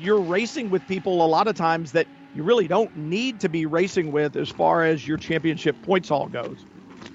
[0.01, 3.65] you're racing with people a lot of times that you really don't need to be
[3.65, 6.59] racing with as far as your championship points all goes.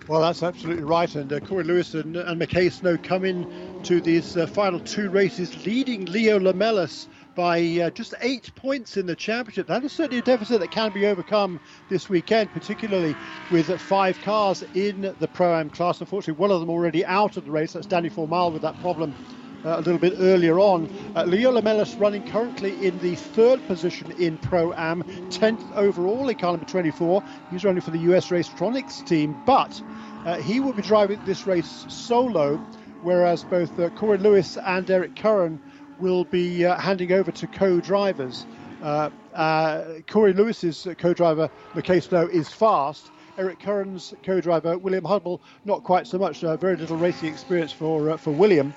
[0.07, 1.13] Well, that's absolutely right.
[1.13, 3.45] And uh, Corey Lewis and, and McKay Snow come in
[3.83, 7.07] to these uh, final two races, leading Leo Lamelas
[7.39, 9.65] by uh, just eight points in the championship.
[9.65, 13.15] That is certainly a deficit that can be overcome this weekend, particularly
[13.49, 16.01] with five cars in the Pro Am class.
[16.01, 17.71] Unfortunately, one of them already out of the race.
[17.71, 19.13] That's Danny Formal with that problem
[19.63, 20.89] uh, a little bit earlier on.
[21.15, 26.37] Uh, Leo Lamelas running currently in the third position in Pro Am, 10th overall in
[26.37, 27.23] car number 24.
[27.51, 29.81] He's running for the US Racetronics team, but
[30.25, 32.57] uh, he will be driving this race solo,
[33.01, 35.57] whereas both uh, Corey Lewis and Eric Curran
[35.99, 38.45] will be uh, handing over to co-drivers.
[38.81, 43.11] Uh, uh, Corey Lewis's co-driver, McKay Snow, is fast.
[43.37, 46.43] Eric Curran's co-driver, William Hubble, not quite so much.
[46.43, 48.73] Uh, very little racing experience for for William.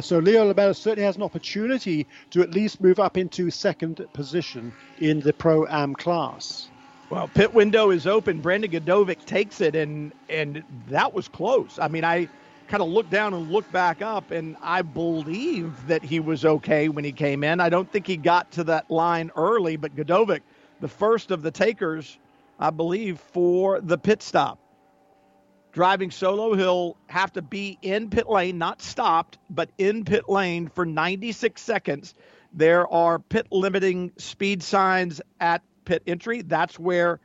[0.00, 4.72] So Leo Labella certainly has an opportunity to at least move up into second position
[4.98, 6.68] in the Pro Am class.
[7.10, 8.40] Well, pit window is open.
[8.40, 11.78] Brandon Gdovic takes it, and and that was close.
[11.78, 12.28] I mean, I
[12.68, 16.88] kind of looked down and looked back up, and I believe that he was okay
[16.88, 17.60] when he came in.
[17.60, 20.42] I don't think he got to that line early, but Gdovic,
[20.80, 22.18] the first of the takers,
[22.58, 24.58] I believe, for the pit stop.
[25.72, 30.68] Driving solo, he'll have to be in pit lane, not stopped, but in pit lane
[30.68, 32.14] for 96 seconds.
[32.52, 36.42] There are pit limiting speed signs at pit entry.
[36.42, 37.20] That's where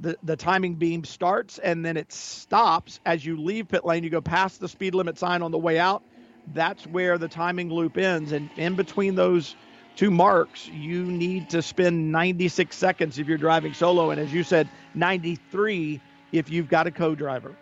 [0.00, 4.04] the, the timing beam starts and then it stops as you leave pit lane.
[4.04, 6.02] You go past the speed limit sign on the way out.
[6.52, 8.32] That's where the timing loop ends.
[8.32, 9.54] And in between those
[9.96, 14.10] two marks, you need to spend 96 seconds if you're driving solo.
[14.10, 16.00] And as you said, 93
[16.32, 17.54] if you've got a co driver.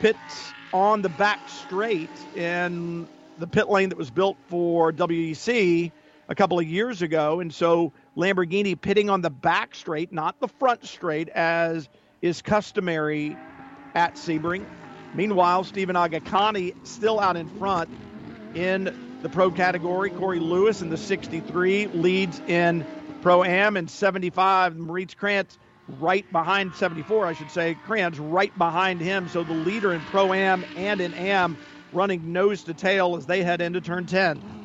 [0.00, 3.06] Pits on the back straight in
[3.38, 5.92] the pit lane that was built for WEC
[6.32, 7.40] a couple of years ago.
[7.40, 11.90] And so Lamborghini pitting on the back straight, not the front straight, as
[12.22, 13.36] is customary
[13.94, 14.64] at Sebring.
[15.14, 17.90] Meanwhile, Stephen Aghakhani still out in front
[18.54, 20.08] in the pro category.
[20.08, 22.86] Corey Lewis in the 63 leads in
[23.20, 24.78] pro am and 75.
[24.78, 25.58] Moritz Kranz
[26.00, 27.76] right behind 74, I should say.
[27.84, 29.28] Kranz right behind him.
[29.28, 31.58] So the leader in pro am and in am
[31.92, 34.61] running nose to tail as they head into turn 10.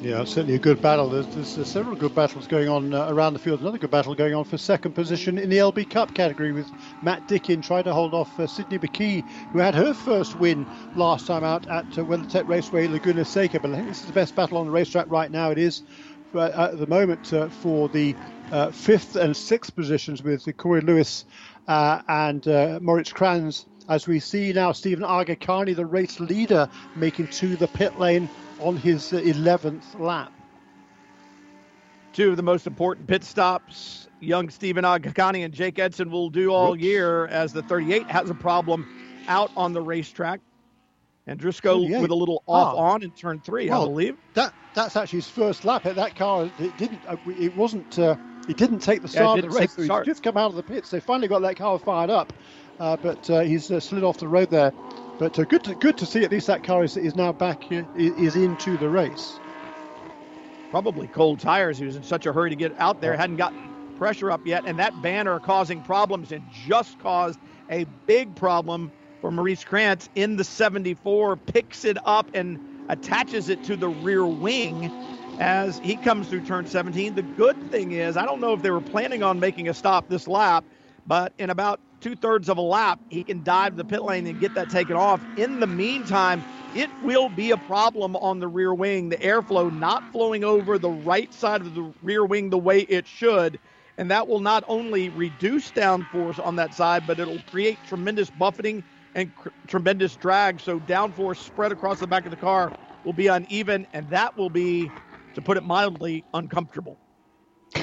[0.00, 1.08] Yeah, certainly a good battle.
[1.08, 3.60] There's, there's uh, several good battles going on uh, around the field.
[3.60, 6.70] Another good battle going on for second position in the LB Cup category with
[7.02, 11.26] Matt Dicken trying to hold off uh, Sydney McKee, who had her first win last
[11.26, 13.58] time out at uh, WeatherTech Raceway Laguna Seca.
[13.58, 15.50] But I think this is the best battle on the racetrack right now.
[15.50, 15.82] It is
[16.32, 18.14] uh, at the moment uh, for the
[18.52, 21.24] uh, fifth and sixth positions with Corey Lewis
[21.66, 22.46] and
[22.82, 23.66] Moritz Kranz.
[23.88, 28.28] As we see now, Stephen Aghakhani, the race leader, making to the pit lane
[28.60, 30.32] on his 11th uh, lap.
[32.12, 36.50] Two of the most important pit stops young Stephen Aghakhani and Jake Eidson will do
[36.50, 38.86] all year as the 38 has a problem
[39.28, 40.40] out on the racetrack.
[41.26, 42.92] And Driscoll with a little off ah.
[42.92, 44.16] on in turn three, well, I believe.
[44.32, 45.84] That that's actually his first lap.
[45.84, 48.16] at That car it didn't uh, it wasn't uh,
[48.48, 49.74] it didn't take the start yeah, of the race.
[49.74, 50.90] So just come out of the pits.
[50.90, 52.32] They finally got that car fired up,
[52.80, 54.72] uh, but uh, he's uh, slid off the road there.
[55.18, 57.64] But uh, good, to, good to see at least that car is, is now back,
[57.96, 59.40] is into the race.
[60.70, 61.78] Probably cold tires.
[61.78, 63.54] He was in such a hurry to get out there, hadn't got
[63.96, 67.38] pressure up yet, and that banner causing problems and just caused
[67.70, 73.64] a big problem for Moritz Kranz in the 74, picks it up and attaches it
[73.64, 74.90] to the rear wing.
[75.40, 77.14] as he comes through turn 17.
[77.14, 80.08] The good thing is, I don't know if they were planning on making a stop
[80.08, 80.64] this lap,
[81.06, 84.40] but in about two thirds of a lap, he can dive the pit lane and
[84.40, 85.26] get that taken off.
[85.36, 89.08] In the meantime, it will be a problem on the rear wing.
[89.08, 93.06] The airflow not flowing over the right side of the rear wing the way it
[93.06, 93.58] should.
[93.98, 98.84] And that will not only reduce downforce on that side, but it'll create tremendous buffeting
[99.14, 100.60] and cr- tremendous drag.
[100.60, 102.72] So downforce spread across the back of the car
[103.04, 104.94] will be uneven, and that will be,
[105.34, 107.00] to put it mildly, uncomfortable.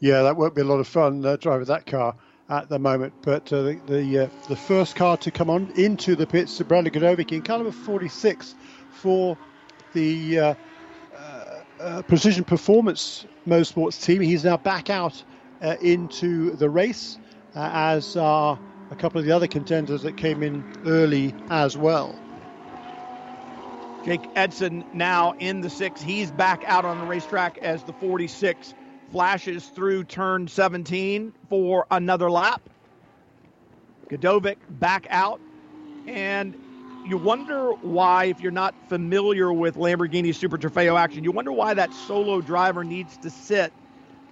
[0.00, 2.16] yeah, that won't be a lot of fun uh, driving that car
[2.48, 3.12] at the moment.
[3.22, 6.92] But uh, the the, uh, the, first car to come on into the pits, Brandon
[6.92, 8.54] Gdovic in car number 46
[8.90, 9.36] for
[9.92, 10.54] the uh,
[11.16, 11.44] uh,
[11.80, 14.20] uh, Precision Performance Motorsports team.
[14.20, 15.22] He's now back out
[15.80, 17.18] into the race,
[17.54, 18.58] as are
[18.90, 22.14] a couple of the other contenders that came in early as well.
[24.04, 26.02] Jake Edson now in the six.
[26.02, 28.74] He's back out on the racetrack as the 46
[29.14, 32.60] flashes through turn 17 for another lap.
[34.08, 35.40] Gdovic back out.
[36.08, 36.52] And
[37.06, 41.74] you wonder why, if you're not familiar with Lamborghini Super Trofeo action, you wonder why
[41.74, 43.72] that solo driver needs to sit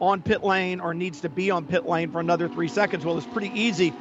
[0.00, 3.04] on pit lane or needs to be on pit lane for another three seconds.
[3.04, 3.92] Well, it's pretty easy.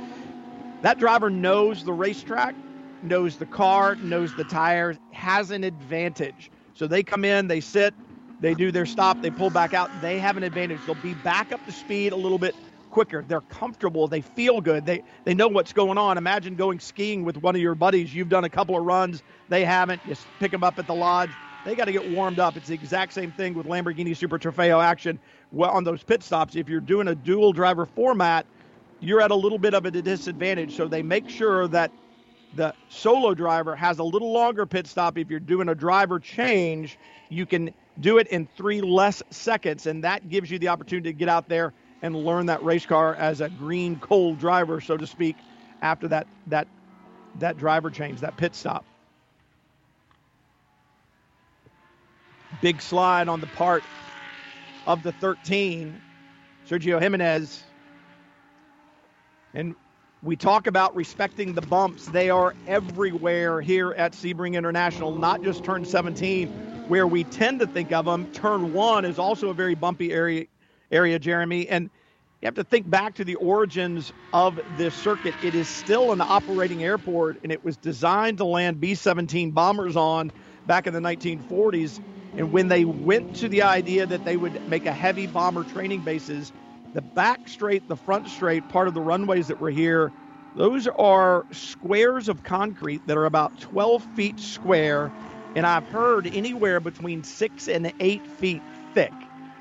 [0.81, 2.55] That driver knows the racetrack
[3.03, 6.51] knows the car, knows the tires, has an advantage.
[6.73, 7.93] So they come in, they sit,
[8.41, 9.89] they do their stop, they pull back out.
[10.01, 10.79] They have an advantage.
[10.85, 12.55] They'll be back up to speed a little bit
[12.89, 13.23] quicker.
[13.27, 14.07] They're comfortable.
[14.07, 14.85] They feel good.
[14.85, 16.17] They they know what's going on.
[16.17, 18.13] Imagine going skiing with one of your buddies.
[18.13, 19.23] You've done a couple of runs.
[19.47, 20.05] They haven't.
[20.07, 21.29] Just pick them up at the lodge.
[21.63, 22.57] They got to get warmed up.
[22.57, 25.19] It's the exact same thing with Lamborghini Super Trofeo action.
[25.51, 28.47] Well, on those pit stops, if you're doing a dual driver format,
[28.99, 30.75] you're at a little bit of a disadvantage.
[30.75, 31.91] So they make sure that
[32.55, 35.17] the solo driver has a little longer pit stop.
[35.17, 36.97] If you're doing a driver change,
[37.29, 41.17] you can do it in three less seconds, and that gives you the opportunity to
[41.17, 45.05] get out there and learn that race car as a green cold driver, so to
[45.05, 45.35] speak,
[45.81, 46.67] after that that
[47.39, 48.85] that driver change, that pit stop.
[52.61, 53.83] Big slide on the part
[54.85, 56.01] of the 13,
[56.69, 57.63] Sergio Jimenez.
[59.53, 59.75] And
[60.23, 62.05] we talk about respecting the bumps.
[62.05, 67.67] They are everywhere here at Sebring International, not just turn 17, where we tend to
[67.67, 68.27] think of them.
[68.33, 70.47] Turn one is also a very bumpy area,
[70.91, 71.65] area, Jeremy.
[71.69, 71.89] And
[72.41, 75.37] you have to think back to the origins of this circuit.
[75.39, 79.95] It is still an operating airport, and it was designed to land B 17 bombers
[79.95, 80.33] on
[80.65, 82.01] back in the 1940s.
[82.35, 86.01] And when they went to the idea that they would make a heavy bomber training
[86.01, 86.51] bases,
[86.93, 90.11] the back straight, the front straight part of the runways that were here,
[90.55, 95.13] those are squares of concrete that are about 12 feet square,
[95.55, 98.61] and I've heard anywhere between six and eight feet
[98.93, 99.13] thick.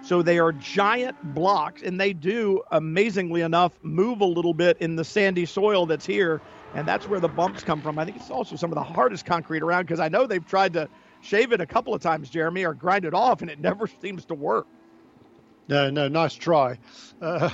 [0.03, 4.96] So they are giant blocks, and they do, amazingly enough, move a little bit in
[4.96, 6.40] the sandy soil that's here,
[6.74, 7.98] and that's where the bumps come from.
[7.98, 10.72] I think it's also some of the hardest concrete around because I know they've tried
[10.74, 10.88] to
[11.20, 14.24] shave it a couple of times, Jeremy, or grind it off, and it never seems
[14.26, 14.66] to work.
[15.68, 16.79] No, no, nice try.
[17.22, 17.50] Uh,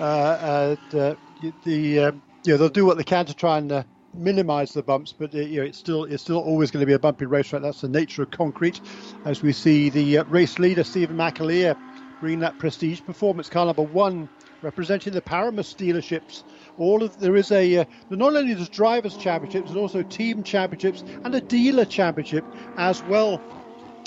[0.00, 1.18] uh, uh, the
[1.64, 5.34] you know, they'll do what they can to try and uh, minimise the bumps, but
[5.34, 7.62] uh, you know, it's still it's still always going to be a bumpy racetrack.
[7.62, 8.80] That's the nature of concrete.
[9.24, 11.76] As we see the uh, race leader Stephen McAleer
[12.20, 14.28] bring that prestige performance car number one,
[14.62, 16.42] representing the Paramus dealerships.
[16.78, 21.34] All of there is a not only there's drivers championships, there's also team championships and
[21.34, 22.44] a dealer championship
[22.76, 23.40] as well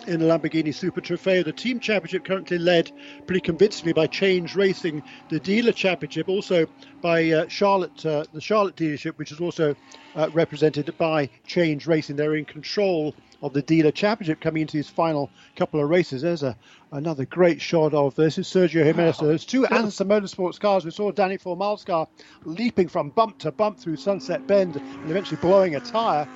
[0.07, 1.43] in the Lamborghini Super Trofeo.
[1.43, 2.91] The team championship currently led
[3.25, 5.03] pretty convincingly by Change Racing.
[5.29, 6.65] The dealer championship also
[7.01, 9.75] by uh, Charlotte, uh, the Charlotte dealership, which is also
[10.15, 12.15] uh, represented by Change Racing.
[12.15, 16.21] They're in control of the dealer championship coming into these final couple of races.
[16.21, 16.55] There's a
[16.91, 19.21] another great shot of this is Sergio Jimenez.
[19.21, 19.29] Wow.
[19.29, 20.85] There's two Ansa Motorsports cars.
[20.85, 22.07] We saw Danny Formal's car
[22.43, 26.27] leaping from bump to bump through Sunset Bend and eventually blowing a tire.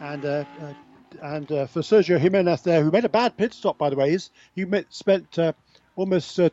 [0.00, 0.72] And uh, uh,
[1.22, 4.16] and uh, for Sergio Jimenez there, who made a bad pit stop, by the way,
[4.54, 5.52] he spent uh,
[5.96, 6.50] almost uh,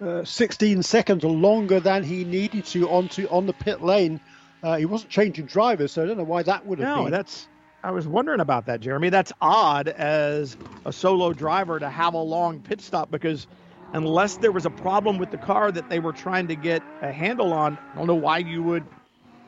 [0.00, 4.20] uh 16 seconds longer than he needed to onto on the pit lane.
[4.62, 7.12] Uh, he wasn't changing drivers, so I don't know why that would have no, been.
[7.12, 7.48] that's.
[7.82, 9.10] I was wondering about that, Jeremy.
[9.10, 13.46] That's odd as a solo driver to have a long pit stop because
[13.92, 17.12] unless there was a problem with the car that they were trying to get a
[17.12, 18.86] handle on, I don't know why you would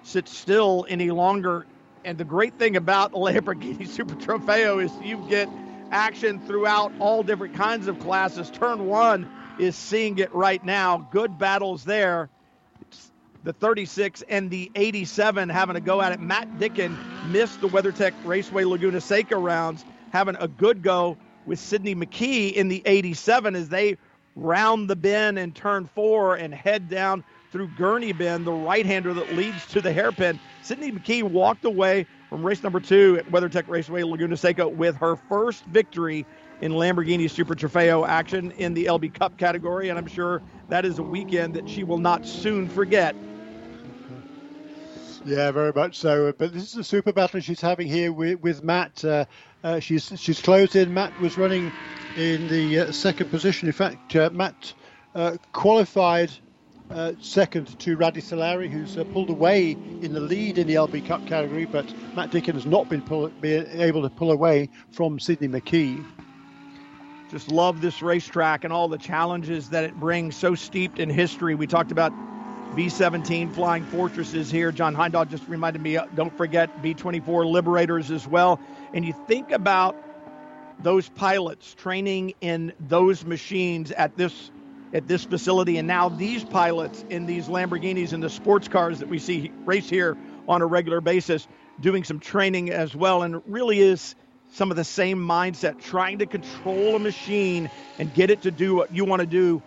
[0.02, 1.66] sit still any longer
[2.06, 5.50] and the great thing about Lamborghini Super Trofeo is you get
[5.92, 8.50] action throughout all different kinds of classes.
[8.50, 10.98] Turn one is seeing it right now.
[11.12, 12.30] Good battles there.
[13.44, 16.20] the 36 and the 87 having a go at it.
[16.20, 16.96] Matt Dicken
[17.32, 21.18] missed the WeatherTech Raceway Laguna Seca rounds, having a good go.
[21.46, 23.98] with Sydney McKee in the 87 as they
[24.36, 29.14] round the bend and turn four and head down through Gurney Bend, the right hander
[29.14, 30.38] that leads to the hairpin.
[30.62, 35.16] Sydney McKee walked away from race number two at WeatherTech Raceway Laguna Seca with her
[35.16, 36.26] first victory
[36.60, 40.98] in Lamborghini Super Trofeo action in the LB Cup category, and I'm sure that is
[40.98, 43.14] a weekend that she will not soon forget.
[45.24, 46.32] Yeah, very much so.
[46.38, 49.04] But this is a super battle she's having here with, with Matt.
[49.04, 49.24] Uh,
[49.64, 50.94] uh, she's she's closed in.
[50.94, 51.72] Matt was running
[52.16, 53.66] in the uh, second position.
[53.66, 54.72] In fact, uh, Matt
[55.16, 56.30] uh, qualified
[56.90, 61.06] uh, second to Randy Solari, who's uh, pulled away in the lead in the LB
[61.06, 65.18] Cup category, but Matt Dicken has not been, pull, been able to pull away from
[65.18, 66.04] Sydney McKee.
[67.30, 71.54] Just love this racetrack and all the challenges that it brings, so steeped in history.
[71.54, 72.12] We talked about
[72.76, 74.70] B-17 Flying Fortresses here.
[74.70, 78.60] John Hindhaugh just reminded me, uh, don't forget B-24 Liberators as well.
[78.94, 79.96] And you think about
[80.82, 84.50] those pilots training in those machines at this
[84.96, 89.10] at this facility, and now these pilots in these Lamborghinis and the sports cars that
[89.10, 90.16] we see race here
[90.48, 91.46] on a regular basis,
[91.80, 94.14] doing some training as well, and really is
[94.54, 97.68] some of the same mindset, trying to control a machine
[97.98, 99.62] and get it to do what you want to do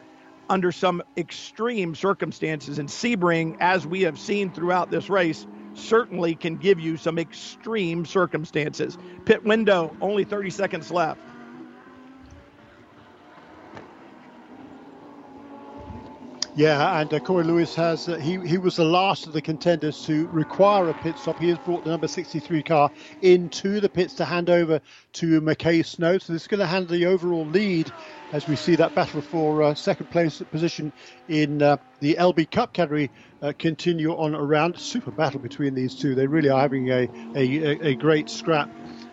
[0.49, 2.79] under some extreme circumstances.
[2.79, 8.03] And Sebring, as we have seen throughout this race, certainly can give you some extreme
[8.03, 8.97] circumstances.
[9.25, 11.21] Pit window, only 30 seconds left.
[16.59, 20.01] Yeah, and uh, Corey Lewis has, uh, he, he was the last of the contenders
[20.01, 21.39] to require a pit stop.
[21.39, 22.91] He has brought the number 63 car
[23.21, 24.81] into the pits to hand over
[25.13, 26.17] to McKay Snow.
[26.17, 27.93] So this is going to handle the overall lead
[28.33, 30.91] as we see that battle for uh, second place position
[31.29, 33.09] in uh, the LB Cup category
[33.41, 34.77] uh, continue on around.
[34.77, 36.13] Super battle between these two.
[36.13, 38.69] They really are having a, a, a great scrap,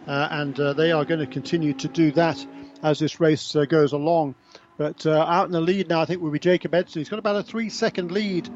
[0.09, 2.45] uh, and uh, they are going to continue to do that
[2.83, 4.35] as this race uh, goes along.
[4.79, 6.97] But out in the lead now, I think, will be Jacob Eidson.
[6.97, 8.51] He's got about a three second lead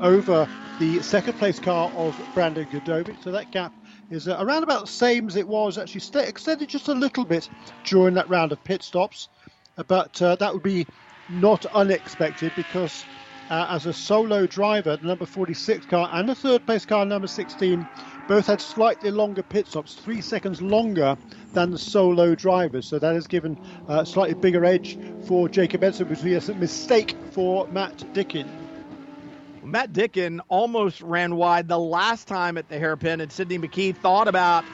[0.00, 0.48] over
[0.78, 3.22] the second place car of Brandon Gdovic.
[3.22, 3.72] So that gap
[4.10, 7.48] is around about the same as it was, actually extended just a little bit
[7.84, 9.28] during that round of pit stops
[9.88, 10.86] but uh, that would be
[11.28, 13.04] not unexpected because
[13.50, 17.26] uh, as a solo driver, the number 46 car and the third place car, number
[17.26, 17.88] 16,
[18.26, 21.16] both had slightly longer pit stops, three seconds longer
[21.52, 22.86] than the solo drivers.
[22.86, 23.58] So that has given
[23.88, 28.48] a uh, slightly bigger edge for Jacob Eidson, which was a mistake for Matt Dicken.
[29.62, 34.28] Matt Dicken almost ran wide the last time at the hairpin, and Sydney McKee thought
[34.28, 34.64] about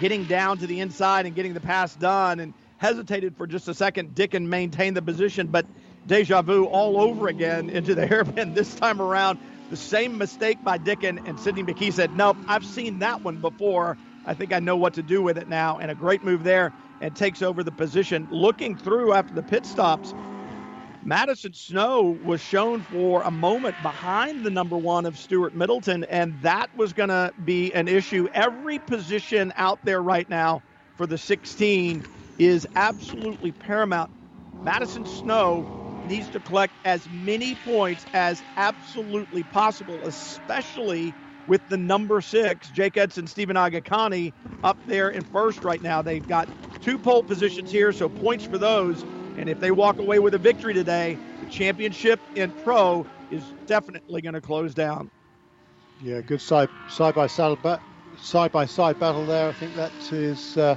[0.00, 2.40] getting down to the inside and getting the pass done.
[2.40, 4.14] And hesitated for just a second.
[4.14, 5.66] Dicken maintained the position, but
[6.06, 9.38] deja vu all over again into the hairpin this time around.
[9.70, 13.96] The same mistake by Dicken, and Sydney McKee said, Nope, I've seen that one before.
[14.24, 15.78] I think I know what to do with it now.
[15.78, 18.26] And a great move there and takes over the position.
[18.30, 20.12] Looking through after the pit stops,
[21.04, 26.40] Madison Snow was shown for a moment behind the number one of Stuart Middleton, and
[26.42, 28.26] that was going to be an issue.
[28.34, 30.64] Every position out there right now
[30.96, 32.04] for the 16
[32.38, 34.10] is absolutely paramount.
[34.60, 35.79] Madison Snow
[36.10, 41.14] needs to collect as many points as absolutely possible, especially
[41.46, 44.32] with the number six, Jake Eidson, Stephen Aghakhani,
[44.62, 46.02] up there in first right now.
[46.02, 46.48] They've got
[46.80, 49.02] two pole positions here, so points for those.
[49.38, 54.20] And if they walk away with a victory today, the championship in pro is definitely
[54.20, 55.10] going to close down.
[56.00, 57.58] Yeah, good side side by side
[58.16, 59.48] side by side battle there.
[59.48, 60.56] I think that is.
[60.56, 60.76] Uh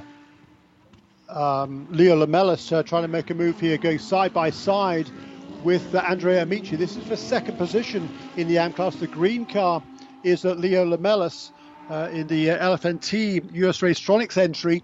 [1.28, 5.08] um, Leo Lamelas uh, trying to make a move here, going side by side
[5.62, 6.76] with uh, Andrea Amici.
[6.76, 8.96] This is for second position in the AM class.
[8.96, 9.82] The green car
[10.22, 11.52] is uh, Leo Lamelas
[11.90, 14.82] uh, in the uh, LFNT US Racetronics entry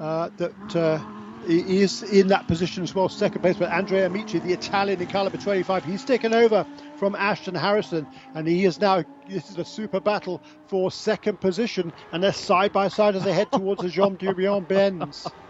[0.00, 1.02] uh, that
[1.46, 3.56] is in that position as well, second place.
[3.56, 6.66] But Andrea Amici, the Italian in caliber 25, he's taken over
[6.96, 9.04] from Ashton Harrison, and he is now.
[9.28, 13.32] This is a super battle for second position, and they're side by side as they
[13.32, 15.26] head towards the Jean Durion bends.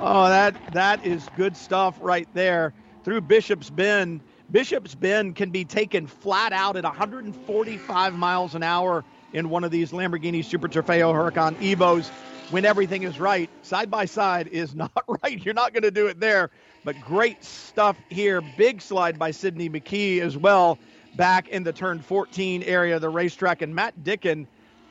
[0.00, 2.72] Oh, that that is good stuff right there.
[3.04, 4.20] Through Bishop's Bend.
[4.50, 9.70] Bishop's Bend can be taken flat out at 145 miles an hour in one of
[9.70, 12.08] these Lamborghini Super Trofeo Huracan Evos
[12.50, 13.50] when everything is right.
[13.62, 15.44] Side by side is not right.
[15.44, 16.50] You're not going to do it there.
[16.84, 18.40] But great stuff here.
[18.56, 20.78] Big slide by Sydney McKee as well
[21.16, 23.62] back in the turn 14 area of the racetrack.
[23.62, 24.46] And Matt Dicken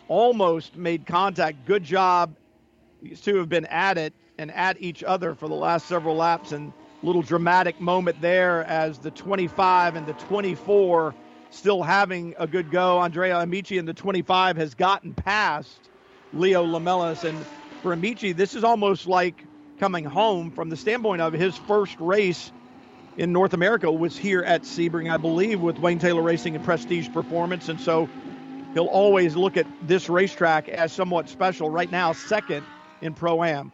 [0.07, 1.65] almost made contact.
[1.65, 2.35] Good job.
[3.01, 6.51] These two have been at it and at each other for the last several laps.
[6.51, 6.73] And
[7.03, 11.13] little dramatic moment there as the 25 and the 24
[11.49, 12.99] still having a good go.
[12.99, 15.79] Andrea Amici in the 25 has gotten past
[16.33, 17.23] Leo Lamelas.
[17.23, 17.37] And
[17.81, 19.45] for Amici, this is almost like
[19.79, 22.51] coming home from the standpoint of his first race
[23.17, 27.09] in North America was here at Sebring, I believe, with Wayne Taylor Racing and Prestige
[27.11, 27.69] Performance.
[27.69, 28.07] And so
[28.73, 31.69] he'll always look at this racetrack as somewhat special.
[31.69, 32.65] Right now, second
[33.01, 33.71] in Pro Am.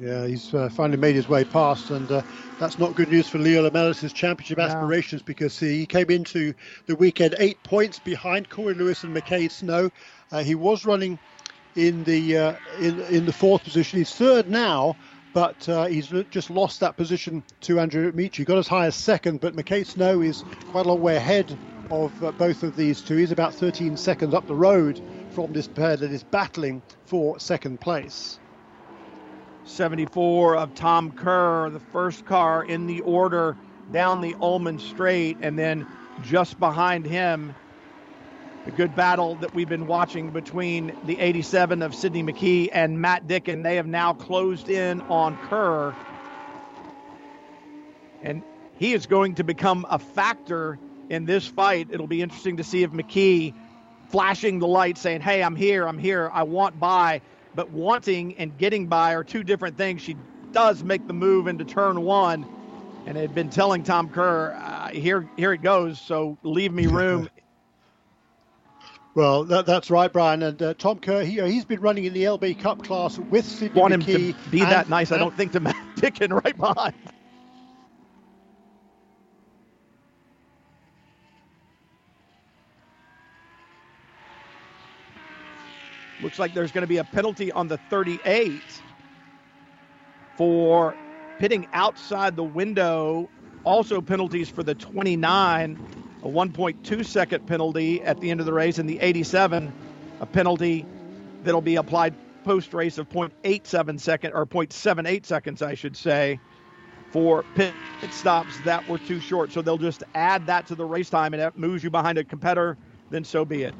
[0.00, 2.22] Yeah, he's uh, finally made his way past, and uh,
[2.58, 4.64] that's not good news for Leo Lamelas' championship no.
[4.64, 6.54] aspirations because he came into
[6.86, 9.90] the weekend eight points behind Corey Lewis and McKay Snow.
[10.32, 11.18] Uh, he was running
[11.76, 13.98] in the uh, in in the fourth position.
[13.98, 14.96] He's third now,
[15.34, 18.46] but uh, he's just lost that position to Andrew Amici.
[18.46, 21.54] Got as high as second, but McKay Snow is quite a long way ahead
[21.90, 23.16] of uh, both of these two.
[23.16, 27.82] He's about 13 seconds up the road from this pair that is battling for second
[27.82, 28.39] place.
[29.70, 33.56] 74 of Tom Kerr, the first car in the order
[33.92, 35.86] down the Ulmann Straight, and then
[36.22, 37.54] just behind him,
[38.64, 43.26] the good battle that we've been watching between the 87 of Sidney McKee and Matt
[43.26, 43.62] Dicken.
[43.62, 45.94] They have now closed in on Kerr,
[48.22, 48.42] and
[48.76, 51.88] he is going to become a factor in this fight.
[51.90, 53.54] It'll be interesting to see if McKee
[54.08, 57.22] flashing the light saying, Hey, I'm here, I'm here, I want by
[57.54, 60.02] but wanting and getting by are two different things.
[60.02, 60.16] She
[60.52, 62.46] does make the move into turn one,
[63.06, 66.00] and had been telling Tom Kerr, uh, "Here, here it goes.
[66.00, 67.28] So leave me room."
[69.14, 70.42] Well, that, that's right, Brian.
[70.42, 73.80] And uh, Tom Kerr, he, he's been running in the LB Cup class with Sidney
[73.80, 75.10] Want McKee him to be and, that nice.
[75.10, 76.94] I don't think to Matt Dicken right behind.
[86.20, 88.84] Looks like there's going to be a penalty on the 38
[90.36, 90.98] for
[91.38, 93.30] pitting outside the window.
[93.64, 95.78] Also, penalties for the 29,
[96.22, 99.74] a 1.2 second penalty at the end of the race, and the 87,
[100.20, 100.88] a penalty
[101.42, 106.40] that'll be applied post race of 0.87 second or 0.78 seconds, I should say,
[107.12, 107.76] for pit
[108.10, 109.52] stops that were too short.
[109.52, 112.24] So they'll just add that to the race time, and that moves you behind a
[112.24, 112.78] competitor.
[113.10, 113.76] Then so be it.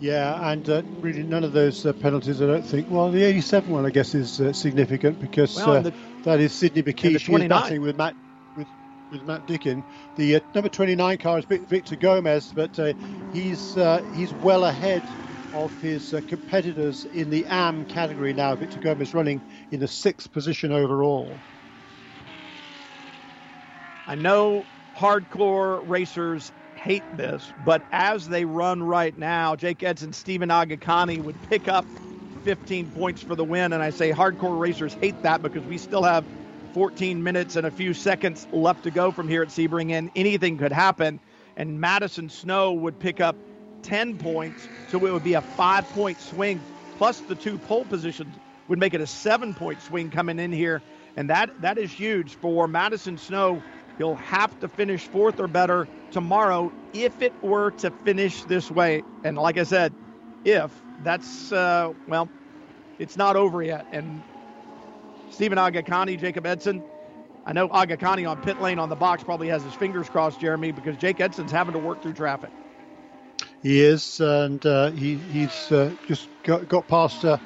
[0.00, 2.90] Yeah, and uh, really none of those uh, penalties, I don't think.
[2.90, 5.92] Well, the 87 one, I guess, is uh, significant because well, uh, the,
[6.24, 7.20] that is Sidney McKee.
[7.20, 8.16] She's battling with Matt
[8.56, 8.66] with,
[9.10, 9.84] with Matt Dicken.
[10.16, 12.94] The uh, number 29 car is Victor Gomez, but uh,
[13.34, 13.76] he's
[14.14, 15.02] he's well ahead
[15.52, 18.54] of his competitors in the AM category now.
[18.54, 21.30] Victor Gomez running in the sixth position overall.
[24.06, 24.64] I know
[24.96, 31.36] hardcore racers hate this, but as they run right now, Jake Eidson, Stephen Aghakhani would
[31.42, 31.84] pick up
[32.44, 33.74] 15 points for the win.
[33.74, 36.24] And I say hardcore racers hate that because we still have
[36.72, 40.56] 14 minutes and a few seconds left to go from here at Sebring, and anything
[40.56, 41.20] could happen.
[41.56, 43.36] And Madison Snow would pick up
[43.82, 46.60] 10 points, so it would be a five point swing,
[46.96, 48.34] plus the two pole positions
[48.68, 50.80] would make it a seven point swing coming in here.
[51.16, 53.62] And that, that is huge for Madison Snow
[54.00, 59.02] He'll have to finish fourth or better tomorrow if it were to finish this way.
[59.24, 59.94] And like I said,
[60.42, 60.72] if
[61.04, 62.26] that's, uh, well,
[62.98, 63.84] it's not over yet.
[63.92, 64.22] And
[65.28, 66.82] Stephen Aghakhani, Jacob Eidson,
[67.44, 70.72] I know Aghakhani on pit lane on the box probably has his fingers crossed, Jeremy,
[70.72, 72.48] because Jake Eidson's having to work through traffic.
[73.62, 77.36] He is, and uh, he, he's uh, just got, got past uh,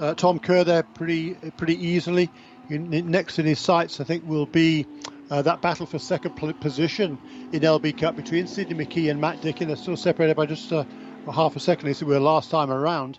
[0.00, 2.28] uh Tom Kerr there pretty pretty easily.
[2.68, 4.84] Next in his sights, I think, will be
[5.32, 7.16] uh, that battle for second position
[7.52, 10.84] in LB Cup between Sidney McKee and Matt Dicken are still separated by just uh,
[11.26, 13.18] a half a second as we were last time around.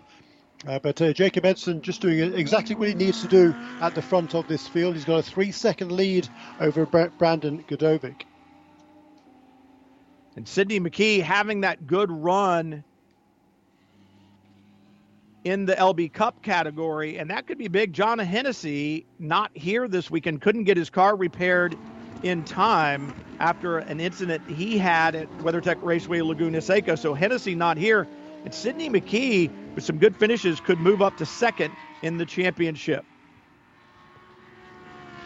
[0.64, 4.00] Uh, but uh, Jacob Eidson just doing exactly what he needs to do at the
[4.00, 4.94] front of this field.
[4.94, 6.28] He's got a three second lead
[6.60, 8.22] over Brandon Gdovic.
[10.36, 12.84] And Sidney McKee having that good run
[15.42, 17.92] in the LB Cup category, and that could be big.
[17.92, 21.76] John Hennessy not here this weekend, couldn't get his car repaired
[22.24, 26.96] in time after an incident he had at WeatherTech Raceway Laguna Seca.
[26.96, 28.08] So Hennessy not here.
[28.44, 33.04] And Sidney McKee, with some good finishes, could move up to second in the championship.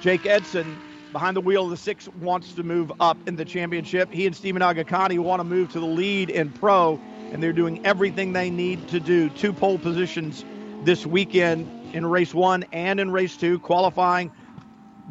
[0.01, 0.81] Jake Eidson,
[1.13, 4.13] behind the wheel of the six, wants to move up in the championship.
[4.13, 7.01] He and Stephen Aghakhani want to move to the lead in pro,
[7.33, 9.29] and they're doing everything they need to do.
[9.31, 10.45] Two pole positions
[10.85, 14.31] this weekend in race one and in race two, qualifying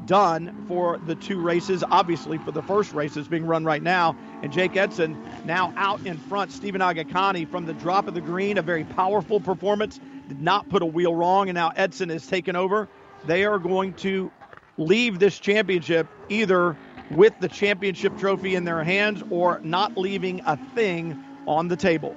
[0.06, 1.84] done for the two races.
[1.90, 4.16] Obviously, for the first race is being run right now.
[4.44, 6.52] And Jake Eidson now out in front.
[6.52, 10.00] Stephen Aghakhani from the drop of the green, a very powerful performance.
[10.28, 12.88] Did not put a wheel wrong, and now Eidson is taken over.
[13.26, 14.32] They are going to
[14.78, 16.76] leave this championship either
[17.12, 21.18] with the championship trophy in their hands or not leaving a thing
[21.48, 22.16] on the table.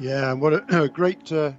[0.00, 1.52] Yeah, what a, a great uh,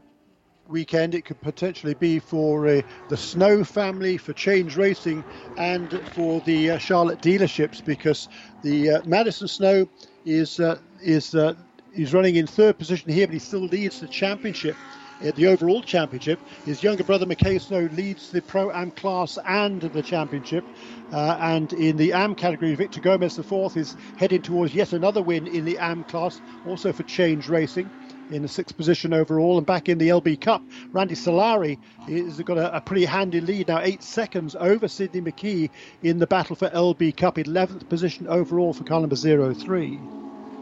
[0.69, 1.15] weekend.
[1.15, 5.23] It could potentially be for uh, the Snow family, for Change Racing,
[5.57, 8.29] and for the uh, Charlotte dealerships because
[8.61, 9.87] the uh, Madison Snow
[10.25, 11.55] is uh, is uh,
[11.93, 14.75] is running in third position here, but he still leads the championship.
[15.21, 16.39] Uh, the overall championship.
[16.63, 20.63] His younger brother McKay Snow leads the Pro Am class and the championship.
[21.11, 25.45] And in the AM category, Victor Gomez, the fourth, is heading towards yet another win
[25.45, 27.89] in the AM class, also for Change Racing
[28.31, 29.57] in the sixth position overall.
[29.57, 30.61] And back in the LB Cup,
[30.91, 31.77] Randy Solari
[32.07, 35.69] has got a, a, pretty handy lead now, eight seconds over Sydney McKee
[36.03, 39.99] in the battle for LB Cup, 11th position overall for car number 03.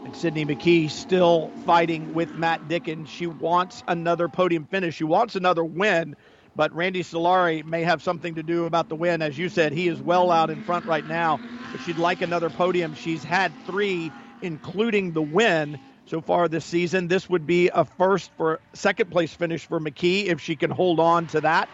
[0.04, 3.08] And Sydney McKee still fighting with Matt Dickens.
[3.08, 4.94] She wants another podium finish.
[4.94, 6.16] She wants another win.
[6.56, 9.22] But Randy Solari may have something to do about the win.
[9.22, 11.38] As you said, he is well out in front right now.
[11.70, 12.94] But she'd like another podium.
[12.94, 14.10] She's had three,
[14.42, 15.78] including the win
[16.08, 17.08] so far this season.
[17.08, 21.00] This would be a first for second place finish for McKee if she can hold
[21.00, 21.68] on to that.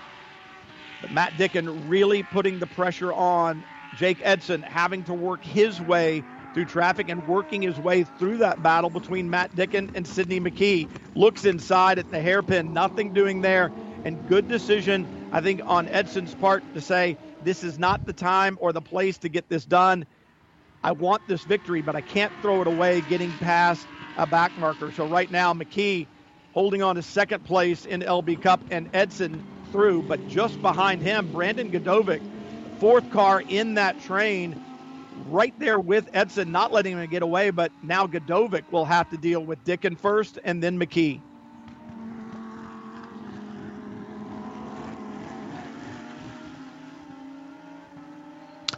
[1.01, 3.65] But Matt Dicken really putting the pressure on
[3.97, 6.23] Jake Eidson, having to work his way
[6.53, 10.89] through traffic and working his way through that battle between Matt Dicken and Sydney McKee.
[11.15, 13.71] Looks inside at the hairpin, nothing doing there.
[14.05, 18.59] And good decision, I think, on Eidson's part to say this is not the time
[18.61, 20.07] or the place to get this done.
[20.83, 24.91] I want this victory, but I can't throw it away getting past a back marker.
[24.93, 26.07] So right now, McKee
[26.53, 29.43] holding on to second place in LB Cup and Eidson
[29.73, 32.23] through, but just behind him, Brandon Gdovic,
[32.79, 34.61] fourth car in that train,
[35.27, 37.51] right there with Eidson, not letting him get away.
[37.51, 41.21] But now Gdovic will have to deal with Dicken first and then McKee.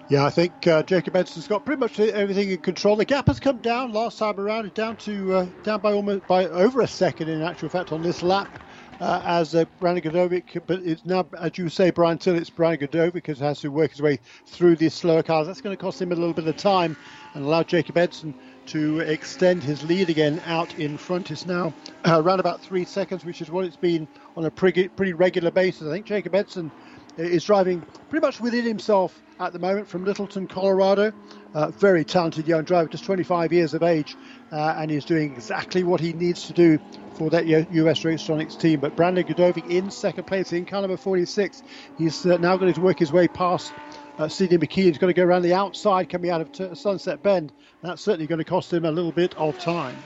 [0.08, 2.94] Yeah, I think uh, Jacob Eidson's got pretty much everything in control.
[2.94, 6.46] The gap has come down last time around, down to uh, down by almost by
[6.46, 8.62] over a second in actual fact on this lap.
[8.98, 12.88] Uh, as uh, Brandon Gdovic, but it's now, as you say, Brian Till, it's Brandon
[12.88, 15.46] Gdovic who has to work his way through these slower cars.
[15.46, 16.96] That's going to cost him a little bit of time
[17.34, 18.32] and allow Jacob Eidson
[18.66, 21.30] to extend his lead again out in front.
[21.30, 21.74] It's now
[22.06, 25.50] uh, around about three seconds, which is what it's been on a pretty, pretty regular
[25.50, 25.86] basis.
[25.86, 26.70] I think Jacob Eidson
[27.16, 31.12] is driving pretty much within himself at the moment from Littleton, Colorado.
[31.54, 34.16] Uh, very talented young driver, just 25 years of age,
[34.52, 36.78] uh, and he's doing exactly what he needs to do
[37.14, 38.80] for that US Racetronics team.
[38.80, 41.62] But Brandon Gdovic in second place in car number 46.
[41.96, 43.72] He's uh, now going to work his way past
[44.18, 44.84] uh, Sidney McKee.
[44.84, 47.52] He's going to go around the outside coming out of Sunset Bend.
[47.82, 49.96] That's certainly going to cost him a little bit of time.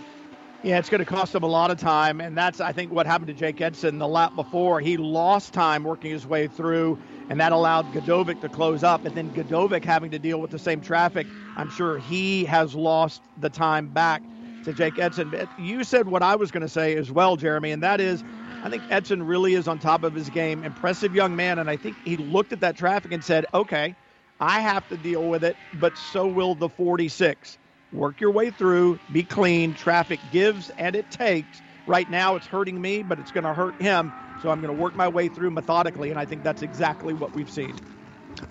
[0.63, 3.07] Yeah, it's going to cost him a lot of time, and that's I think what
[3.07, 4.81] happened to Jake Eidson the lap before.
[4.81, 6.99] He lost time working his way through,
[7.31, 9.07] and that allowed Gdovic to close up.
[9.07, 13.23] And then Gdovic having to deal with the same traffic, I'm sure he has lost
[13.39, 14.29] the time back
[14.65, 15.49] to Jake Eidson.
[15.57, 18.23] You said what I was going to say as well, Jeremy, and that is
[18.63, 20.63] I think Eidson really is on top of his game.
[20.65, 23.97] Impressive young man, and I think he looked at that traffic and said, okay,
[24.41, 27.59] I have to deal with it, but so will the 46
[27.93, 29.75] work your way through, be clean.
[29.75, 31.61] Traffic gives and it takes.
[31.87, 34.13] Right now, it's hurting me, but it's going to hurt him.
[34.43, 37.35] So I'm going to work my way through methodically, and I think that's exactly what
[37.35, 37.75] we've seen.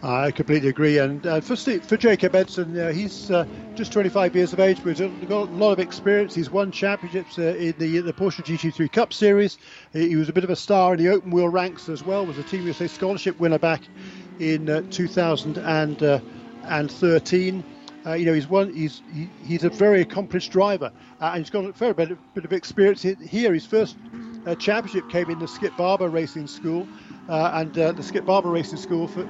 [0.03, 0.99] I completely agree.
[0.99, 4.95] And uh, for, for Jacob Eidson, uh, he's uh, just 25 years of age, but
[4.97, 6.35] he's got a lot of experience.
[6.35, 9.57] He's won championships uh, in the the Porsche GT3 Cup Series.
[9.93, 12.25] He, was a bit of a star in the open wheel ranks as well.
[12.25, 13.81] Was a Team USA scholarship winner back
[14.39, 17.63] in uh, 2013.
[18.05, 18.73] Uh, you know, he's one.
[18.73, 22.33] He's he, he's a very accomplished driver, uh, and he's got a fair bit of,
[22.33, 23.53] bit of experience here.
[23.53, 23.97] His first
[24.45, 26.87] uh, championship came in the Skip Barber Racing School,
[27.27, 29.27] uh, and uh, the Skip Barber Racing School for,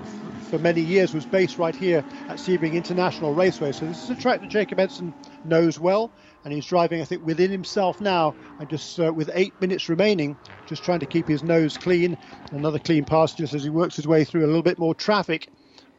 [0.49, 3.71] for many years was based right here at Sebring International Raceway.
[3.71, 5.13] So this is a track that Jacob Eidson
[5.45, 6.11] knows well,
[6.43, 10.37] and he's driving, I think, within himself now, and just uh, with eight minutes remaining,
[10.67, 12.15] just trying to keep his nose clean.
[12.51, 15.49] Another clean pass just as he works his way through a little bit more traffic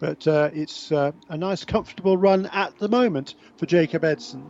[0.00, 4.42] but uh, it's uh, a nice, comfortable run at the moment for Jacob Eidson.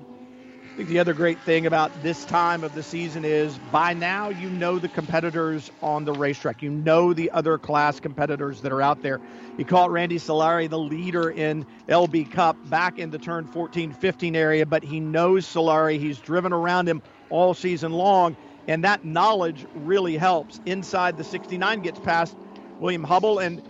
[0.73, 4.31] I think the other great thing about this time of the season is by now
[4.31, 6.63] you know the competitors on the racetrack.
[6.63, 9.21] You know the other class competitors that are out there.
[9.59, 14.37] You call Randy Solari the leader in LB Cup back in the turn 14 15
[14.37, 15.99] area, but he knows Solari.
[15.99, 18.37] He's driven around him all season long,
[18.69, 20.61] and that knowledge really helps.
[20.65, 22.37] Inside the 69 gets past
[22.79, 23.61] William Hubble, and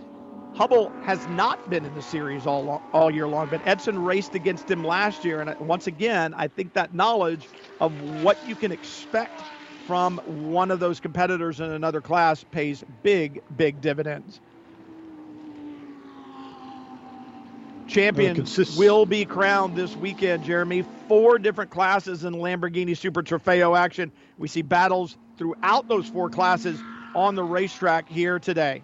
[0.53, 4.69] Hubble has not been in the series all all year long, but Eidson raced against
[4.69, 7.49] him last year, and uh, once again, I think that knowledge
[7.79, 9.41] of what you can expect
[9.87, 14.41] from one of those competitors in another class pays big, big dividends.
[17.87, 20.83] Champions uh, will be crowned this weekend, Jeremy.
[21.07, 24.11] Four different classes in Lamborghini Super Trofeo action.
[24.37, 26.79] We see battles throughout those four classes
[27.15, 28.83] on the racetrack here today.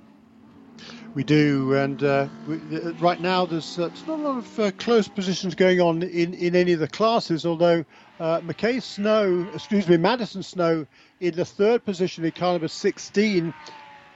[1.18, 4.59] We do, and uh, we, uh, right now there's, uh, there's, not a lot of
[4.59, 7.43] uh, close positions going on in, in any of the classes.
[7.43, 7.84] Although
[8.20, 10.86] uh, McKay Snow, excuse me, Madison Snow
[11.20, 13.51] in the third position in car number 16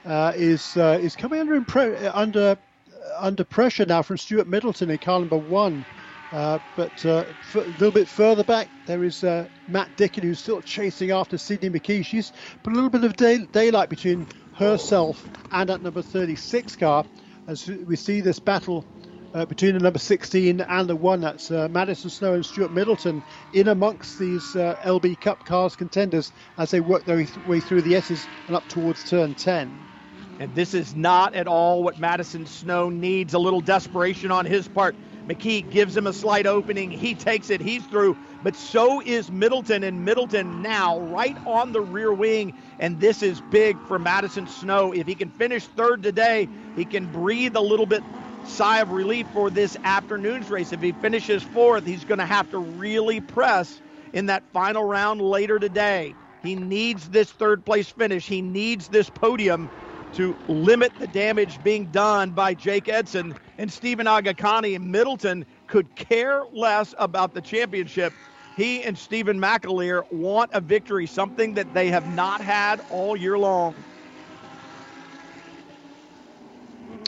[0.04, 2.56] uh, is is coming under impre- under
[3.18, 5.84] under pressure now from Stuart Middleton in car number one.
[6.30, 9.24] but a little bit further back, there is
[9.66, 12.06] Matt Dicken who's still chasing after Sydney McKee.
[12.06, 12.30] She's
[12.62, 17.04] put a little bit of day- daylight between herself and at number 36 car
[17.46, 18.84] as we see this battle
[19.34, 23.22] uh, between the number 16 and the one that's uh, Madison Snow and Stuart Middleton
[23.52, 27.94] in amongst these uh, LB Cup cars contenders as they work their way through the
[27.94, 29.86] S's and up towards turn 10.
[30.38, 33.34] And this is not at all what Madison Snow needs.
[33.34, 34.96] A little desperation on his part.
[35.28, 36.90] McKee gives him a slight opening.
[36.90, 37.60] He takes it.
[37.60, 38.16] He's through.
[38.42, 39.84] But so is Middleton.
[39.84, 42.54] And Middleton now right on the rear wing.
[42.78, 44.92] And this is big for Madison Snow.
[44.92, 48.02] If he can finish third today, he can breathe a little bit
[48.46, 50.72] sigh of relief for this afternoon's race.
[50.72, 53.80] If he finishes fourth, he's going to have to really press
[54.12, 56.14] in that final round later today.
[56.42, 58.26] He needs this third place finish.
[58.26, 59.70] He needs this podium
[60.12, 65.94] to limit the damage being done by Jake Eidson and Stephen Aghakhani and Middleton could
[65.94, 68.12] care less about the championship.
[68.56, 73.38] He and Stephen McAleer want a victory, something that they have not had all year
[73.38, 73.74] long.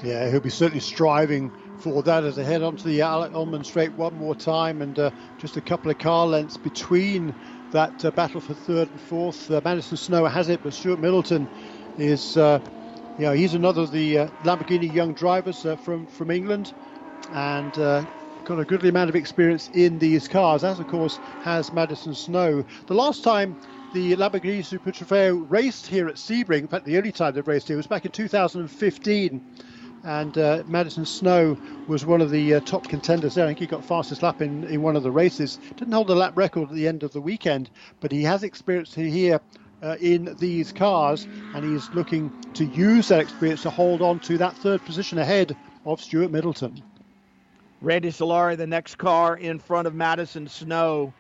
[0.03, 1.51] Yeah, he'll be certainly striving
[1.81, 5.11] for that as they head onto the Alec Ulmann Straight one more time, and uh,
[5.39, 7.35] just a couple of car lengths between
[7.71, 9.51] that uh, battle for third and fourth.
[9.51, 11.49] Uh, Madison Snow has it, but Stuart Middleton
[11.97, 12.61] is uh,
[13.19, 16.73] know, he's another of the uh, Lamborghini young drivers uh, from from England,
[17.33, 18.05] and uh,
[18.45, 22.65] got a goodly amount of experience in these cars, as of course has Madison Snow.
[22.87, 23.57] The last time
[23.93, 27.69] the Lamborghini Super Trofeo raced here at Sebring, in fact, the only time they've raced
[27.69, 29.43] here was back in 2015.
[30.07, 31.57] And uh, Madison Snow
[31.87, 33.47] was one of the uh, top contenders there.
[33.47, 35.59] I think he got fastest lap in, in one of the races.
[35.77, 38.95] Didn't hold the lap record at the end of the weekend, but he has experience
[38.95, 39.41] here
[39.85, 44.39] uh, in these cars, and he's looking to use that experience to hold on to
[44.39, 46.83] that third position ahead of Stuart Middleton.
[47.83, 51.13] Randy Solari, the next car in front of Madison Snow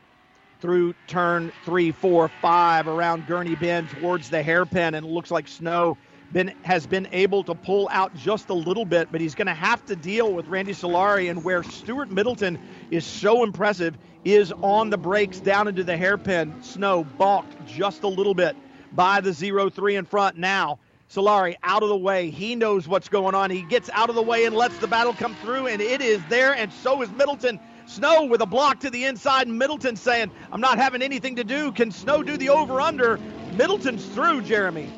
[0.60, 5.46] through turn three, four, five, around Gurney Bend towards the hairpin, and it looks like
[5.46, 5.98] Snow
[6.32, 9.54] been has been able to pull out just a little bit, but he's going to
[9.54, 12.58] have to deal with Randy Solari, and where Stuart Middleton
[12.90, 13.94] is so impressive
[14.24, 16.54] is on the brakes down into the hairpin.
[16.62, 18.56] Snow balked just a little bit
[18.92, 20.78] by the 0 3 in front now.
[21.10, 22.30] Solari out of the way.
[22.30, 23.50] He knows what's going on.
[23.50, 26.20] He gets out of the way and lets the battle come through, and it is
[26.28, 27.60] there, and so is Middleton.
[27.86, 29.46] Snow with a block to the inside.
[29.46, 31.70] Middleton saying, I'm not having anything to do.
[31.70, 33.18] Can Snow do the over under?
[33.52, 34.90] Middleton's through, Jeremy.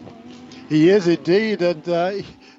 [0.69, 2.13] He is indeed, and uh,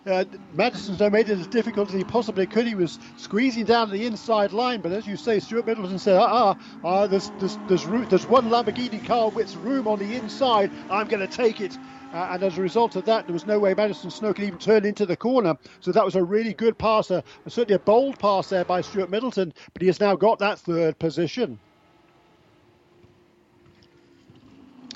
[0.07, 2.67] uh, Madison's made it as difficult as he possibly could.
[2.67, 6.55] He was squeezing down the inside line, but as you say, Stuart Middleton said, "Ah,
[6.83, 10.71] uh, uh, there's there's there's, room, there's one Lamborghini car with room on the inside.
[10.89, 11.79] I'm going to take it."
[12.13, 14.59] Uh, and as a result of that, there was no way Madison Snow could even
[14.59, 15.55] turn into the corner.
[15.81, 19.09] So that was a really good pass, a, certainly a bold pass there by Stuart
[19.11, 19.53] Middleton.
[19.73, 21.59] But he has now got that third position.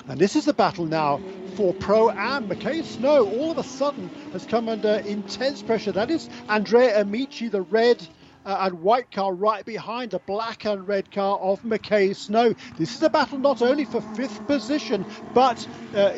[0.08, 1.20] And this is the battle now
[1.54, 2.48] for Pro Am.
[2.48, 5.92] McKay Snow all of a sudden has come under intense pressure.
[5.92, 8.06] That is Andrea Amici, the red
[8.44, 12.54] uh, and white car right behind the black and red car of McKay Snow.
[12.76, 16.12] This is a battle not only for fifth position, but, uh,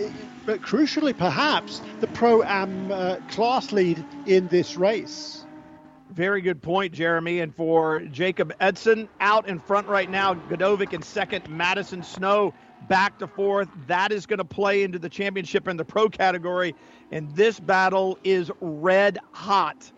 [0.46, 5.44] but crucially perhaps the Pro Am uh, class lead in this race.
[6.10, 7.40] Very good point, Jeremy.
[7.40, 12.54] And for Jacob Eidson out in front right now, Gdovic in second, Madison Snow
[12.88, 13.68] back to fourth.
[13.86, 16.74] That is going to play into the championship in the pro category.
[17.10, 19.90] And this battle is red hot.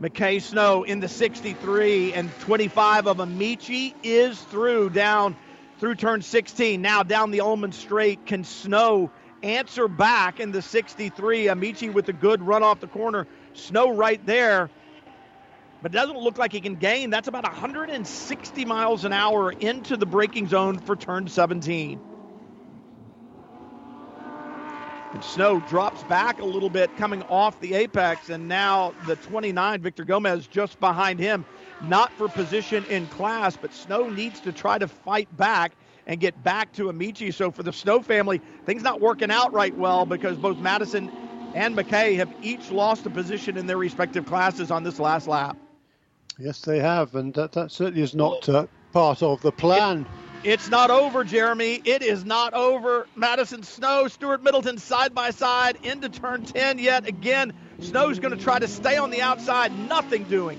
[0.00, 5.36] McKay Snow in the 63 and 25 of Amici is through down
[5.78, 6.80] through turn 16.
[6.80, 8.24] Now down the Ulmann straight.
[8.26, 9.10] Can Snow
[9.42, 11.48] answer back in the 63?
[11.48, 13.26] Amici with a good run off the corner.
[13.52, 14.70] Snow right there.
[15.82, 17.10] But it doesn't look like he can gain.
[17.10, 22.00] That's about 160 miles an hour into the braking zone for turn 17.
[25.12, 29.82] And Snow drops back a little bit coming off the apex, and now the 29,
[29.82, 31.44] Victor Gomez, just behind him.
[31.88, 35.72] Not for position in class, but Snow needs to try to fight back
[36.06, 37.30] and get back to Amici.
[37.30, 41.10] So for the Snow family, things not working out right well because both Madison
[41.54, 45.56] and McKay have each lost a position in their respective classes on this last lap.
[46.38, 50.06] Yes, they have, and that, that certainly is not uh, part of the plan
[50.42, 51.82] It's not over, Jeremy.
[51.84, 53.06] It is not over.
[53.14, 57.52] Madison Snow, Stuart Middleton side by side into turn 10 yet again.
[57.80, 60.58] Snow's going to try to stay on the outside, nothing doing.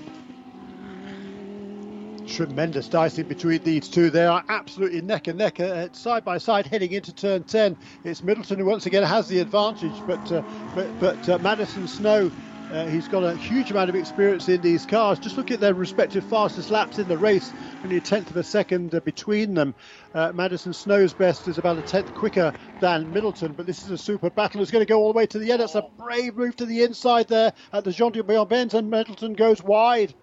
[2.28, 4.08] Tremendous dicing between these two.
[4.08, 7.76] They are absolutely neck and neck, uh, side by side, heading into turn 10.
[8.04, 10.42] It's Middleton who once again has the advantage, but uh,
[10.76, 12.30] but, but uh, Madison Snow
[12.72, 15.18] uh, he's got a huge amount of experience in these cars.
[15.18, 17.52] Just look at their respective fastest laps in the race,
[17.84, 19.74] only a tenth of a second between them.
[20.14, 23.98] Uh, Madison Snow's best is about a tenth quicker than Middleton, but this is a
[23.98, 24.62] super battle.
[24.62, 25.60] It's going to go all the way to the end.
[25.60, 29.62] It's a brave move to the inside there at the Gendebien bends, and Middleton goes
[29.62, 30.14] wide.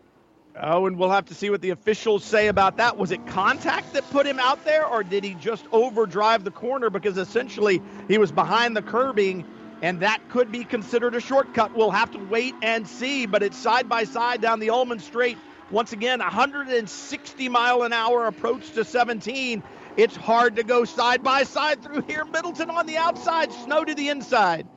[0.60, 2.98] Oh, and we'll have to see what the officials say about that.
[2.98, 6.90] Was it contact that put him out there, or did he just overdrive the corner
[6.90, 9.46] because essentially he was behind the curbing
[9.82, 11.76] and that could be considered a shortcut.
[11.76, 15.38] We'll have to wait and see, but it's side by side down the Ulmann Straight.
[15.72, 19.64] Once again, 160 mile an hour approach to 17.
[19.98, 22.26] It's hard to go side by side through here.
[22.26, 24.68] Middleton on the outside, Snow to the inside.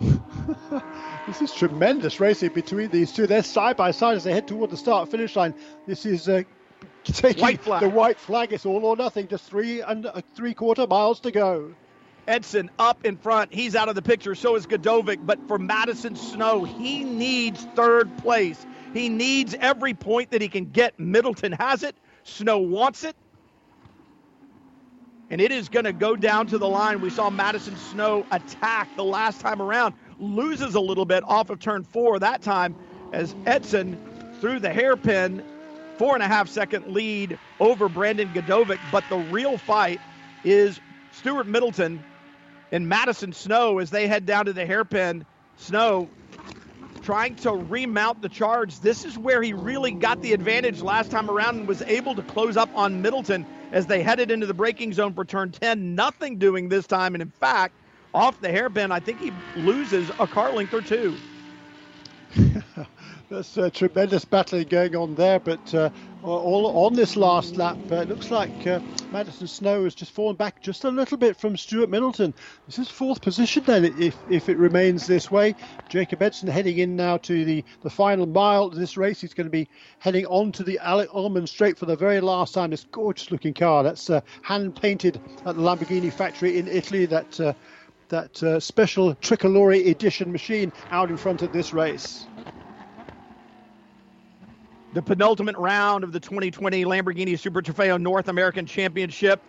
[1.26, 3.26] this is tremendous racing between these two.
[3.26, 5.54] They're side by side as they head toward the start finish line.
[5.86, 6.42] This is uh,
[7.04, 8.52] taking white the white flag.
[8.52, 9.28] It's all or nothing.
[9.28, 11.74] Just three and uh, three quarter miles to go.
[12.28, 13.52] Eidson up in front.
[13.52, 14.34] He's out of the picture.
[14.34, 15.24] So is Gdovic.
[15.24, 18.64] But for Madison Snow, he needs third place.
[18.92, 20.98] He needs every point that he can get.
[21.00, 21.96] Middleton has it.
[22.24, 23.16] Snow wants it.
[25.30, 27.00] And it is going to go down to the line.
[27.00, 29.94] We saw Madison Snow attack the last time around.
[30.18, 32.74] Loses a little bit off of turn four that time
[33.12, 33.96] as Eidson
[34.40, 35.42] threw the hairpin.
[35.98, 38.78] Four and a half second lead over Brandon Gdovic.
[38.92, 40.00] But the real fight
[40.44, 40.80] is
[41.12, 42.02] Stuart Middleton
[42.72, 45.26] and Madison Snow as they head down to the hairpin.
[45.56, 46.12] Snow
[47.02, 48.80] trying to remount the charge.
[48.80, 52.22] This is where he really got the advantage last time around and was able to
[52.24, 55.94] close up on Middleton as they headed into the braking zone for turn 10.
[55.94, 57.14] Nothing doing this time.
[57.14, 57.80] And in fact,
[58.14, 61.22] off the hairpin, I think he loses a car length or two.
[63.30, 65.90] There's a tremendous battling going on there, but uh,
[66.22, 68.80] all on this last lap, uh, it looks like uh,
[69.12, 72.32] Madison Snow has just fallen back just a little bit from Stuart Middleton.
[72.64, 75.54] This is fourth position then, if, if it remains this way.
[75.90, 79.20] Jacob Eidson heading in now to the, the final mile of this race.
[79.20, 79.68] He's going to be
[79.98, 82.70] heading on to the Alec Ulmann Straight for the very last time.
[82.70, 87.04] This gorgeous looking car that's uh, hand painted at the Lamborghini factory in Italy.
[87.04, 87.52] That uh,
[88.08, 92.26] that uh, special tricolore edition machine out in front of this race.
[94.94, 99.42] The penultimate round of the 2020 Lamborghini Super Trofeo North American Championship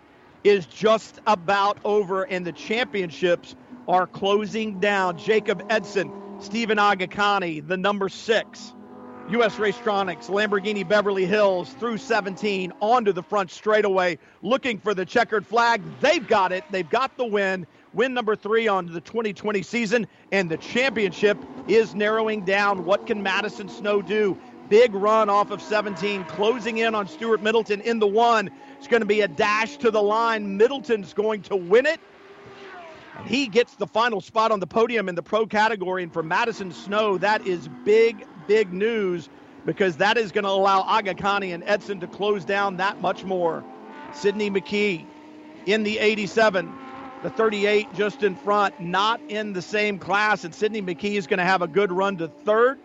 [0.44, 3.56] is just about over, and the championships
[3.88, 5.16] are closing down.
[5.16, 8.74] Jacob Eidson, Stephen Aghakhani, the number six.
[9.30, 9.56] U.S.
[9.56, 15.80] Racetronics, Lamborghini Beverly Hills through 17 onto the front straightaway, looking for the checkered flag.
[16.00, 16.64] They've got it.
[16.70, 17.66] They've got the win.
[17.94, 22.84] Win number three on the 2020 season, and the championship is narrowing down.
[22.84, 24.36] What can Madison Snow do?
[24.70, 28.48] Big run off of 17, closing in on Stuart Middleton in the one.
[28.78, 30.56] It's going to be a dash to the line.
[30.56, 31.98] Middleton's going to win it.
[33.18, 36.04] And he gets the final spot on the podium in the pro category.
[36.04, 39.28] And for Madison Snow, that is big, big news
[39.66, 43.64] because that is going to allow Aghakhani and Eidson to close down that much more.
[44.14, 45.04] Sydney McKee
[45.66, 46.72] in the 87,
[47.24, 50.44] the 38 just in front, not in the same class.
[50.44, 52.78] And Sydney McKee is going to have a good run to third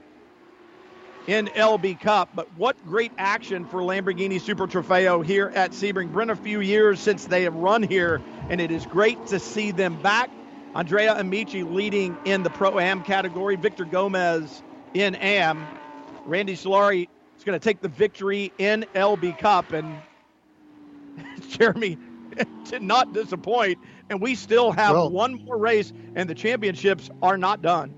[1.28, 2.30] in LB Cup.
[2.36, 6.13] But what great action for Lamborghini Super Trofeo here at Sebring.
[6.13, 9.71] Been a few years since they have run here, and it is great to see
[9.71, 10.30] them back.
[10.73, 14.61] Andrea Amici leading in the Pro Am category, Victor Gomez
[14.93, 15.65] in Am.
[16.26, 17.07] Randy Solari
[17.38, 19.97] is going to take the victory in LB Cup, and
[21.49, 21.97] Jeremy
[22.65, 23.80] did not disappoint.
[24.09, 27.93] And we still have well, one more race, and the championships are not done.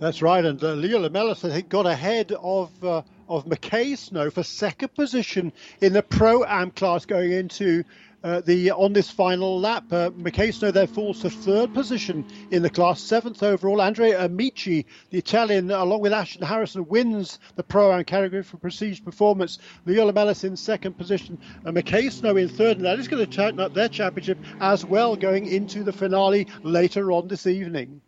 [0.00, 4.28] That's right, and uh, Leo Lamelas, I think, got ahead of uh, of McKay Snow
[4.28, 7.84] for second position in the Pro Am class going into
[8.24, 9.84] uh, the on this final lap.
[9.92, 13.80] Uh, McKay Snow then falls to third position in the class, seventh overall.
[13.80, 19.00] Andrea Amici, the Italian, along with Ashton Harrison, wins the Pro Am category for prestige
[19.00, 19.60] performance.
[19.86, 23.36] Leo Lamelas in second position, and McKay Snow in third, and that is going to
[23.36, 28.00] tighten up their championship as well going into the finale later on this evening.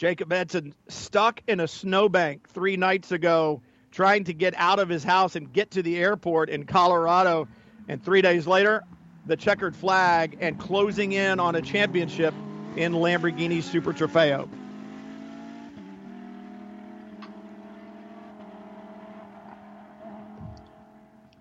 [0.00, 5.04] Jacob Eidson stuck in a snowbank three nights ago trying to get out of his
[5.04, 7.48] house and get to the airport in Colorado.
[7.86, 8.82] And three days later,
[9.26, 12.32] the checkered flag and closing in on a championship
[12.76, 14.48] in Lamborghini Super Trofeo.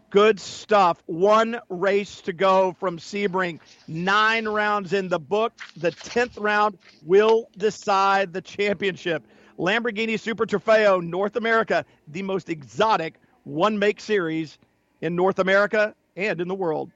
[0.10, 1.04] Good stuff.
[1.06, 3.60] One race to go from Sebring.
[3.88, 5.54] Nine rounds in the book.
[5.78, 9.24] The 10th round will decide the championship.
[9.60, 14.58] Lamborghini Super Trofeo North America, the most exotic one make series
[15.02, 16.92] in North America and in the world.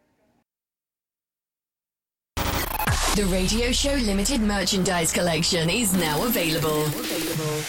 [3.16, 6.86] The Radio Show Limited merchandise collection is now available.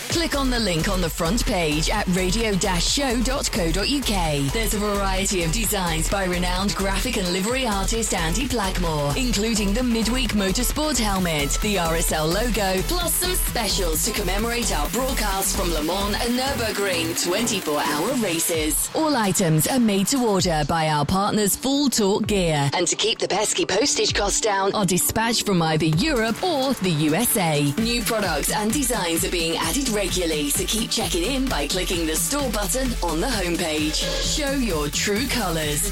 [0.08, 4.52] Click on the link on the front page at radio-show.co.uk.
[4.54, 9.82] There's a variety of designs by renowned graphic and livery artist Andy Blackmore, including the
[9.82, 15.82] midweek motorsport helmet, the RSL logo, plus some specials to commemorate our broadcast from Le
[15.82, 18.88] Mans and Nürburgring 24-hour races.
[18.94, 23.18] All items are made to order by our partners Full Talk Gear, and to keep
[23.18, 27.72] the pesky postage costs down, are dispatched from either Europe or the USA.
[27.78, 32.16] New products and designs are being added regularly, so keep checking in by clicking the
[32.16, 34.04] store button on the homepage.
[34.36, 35.90] Show your true colours.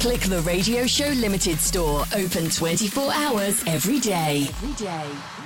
[0.00, 4.48] Click the Radio Show Limited store, open 24 hours every day.
[4.62, 5.37] Every day.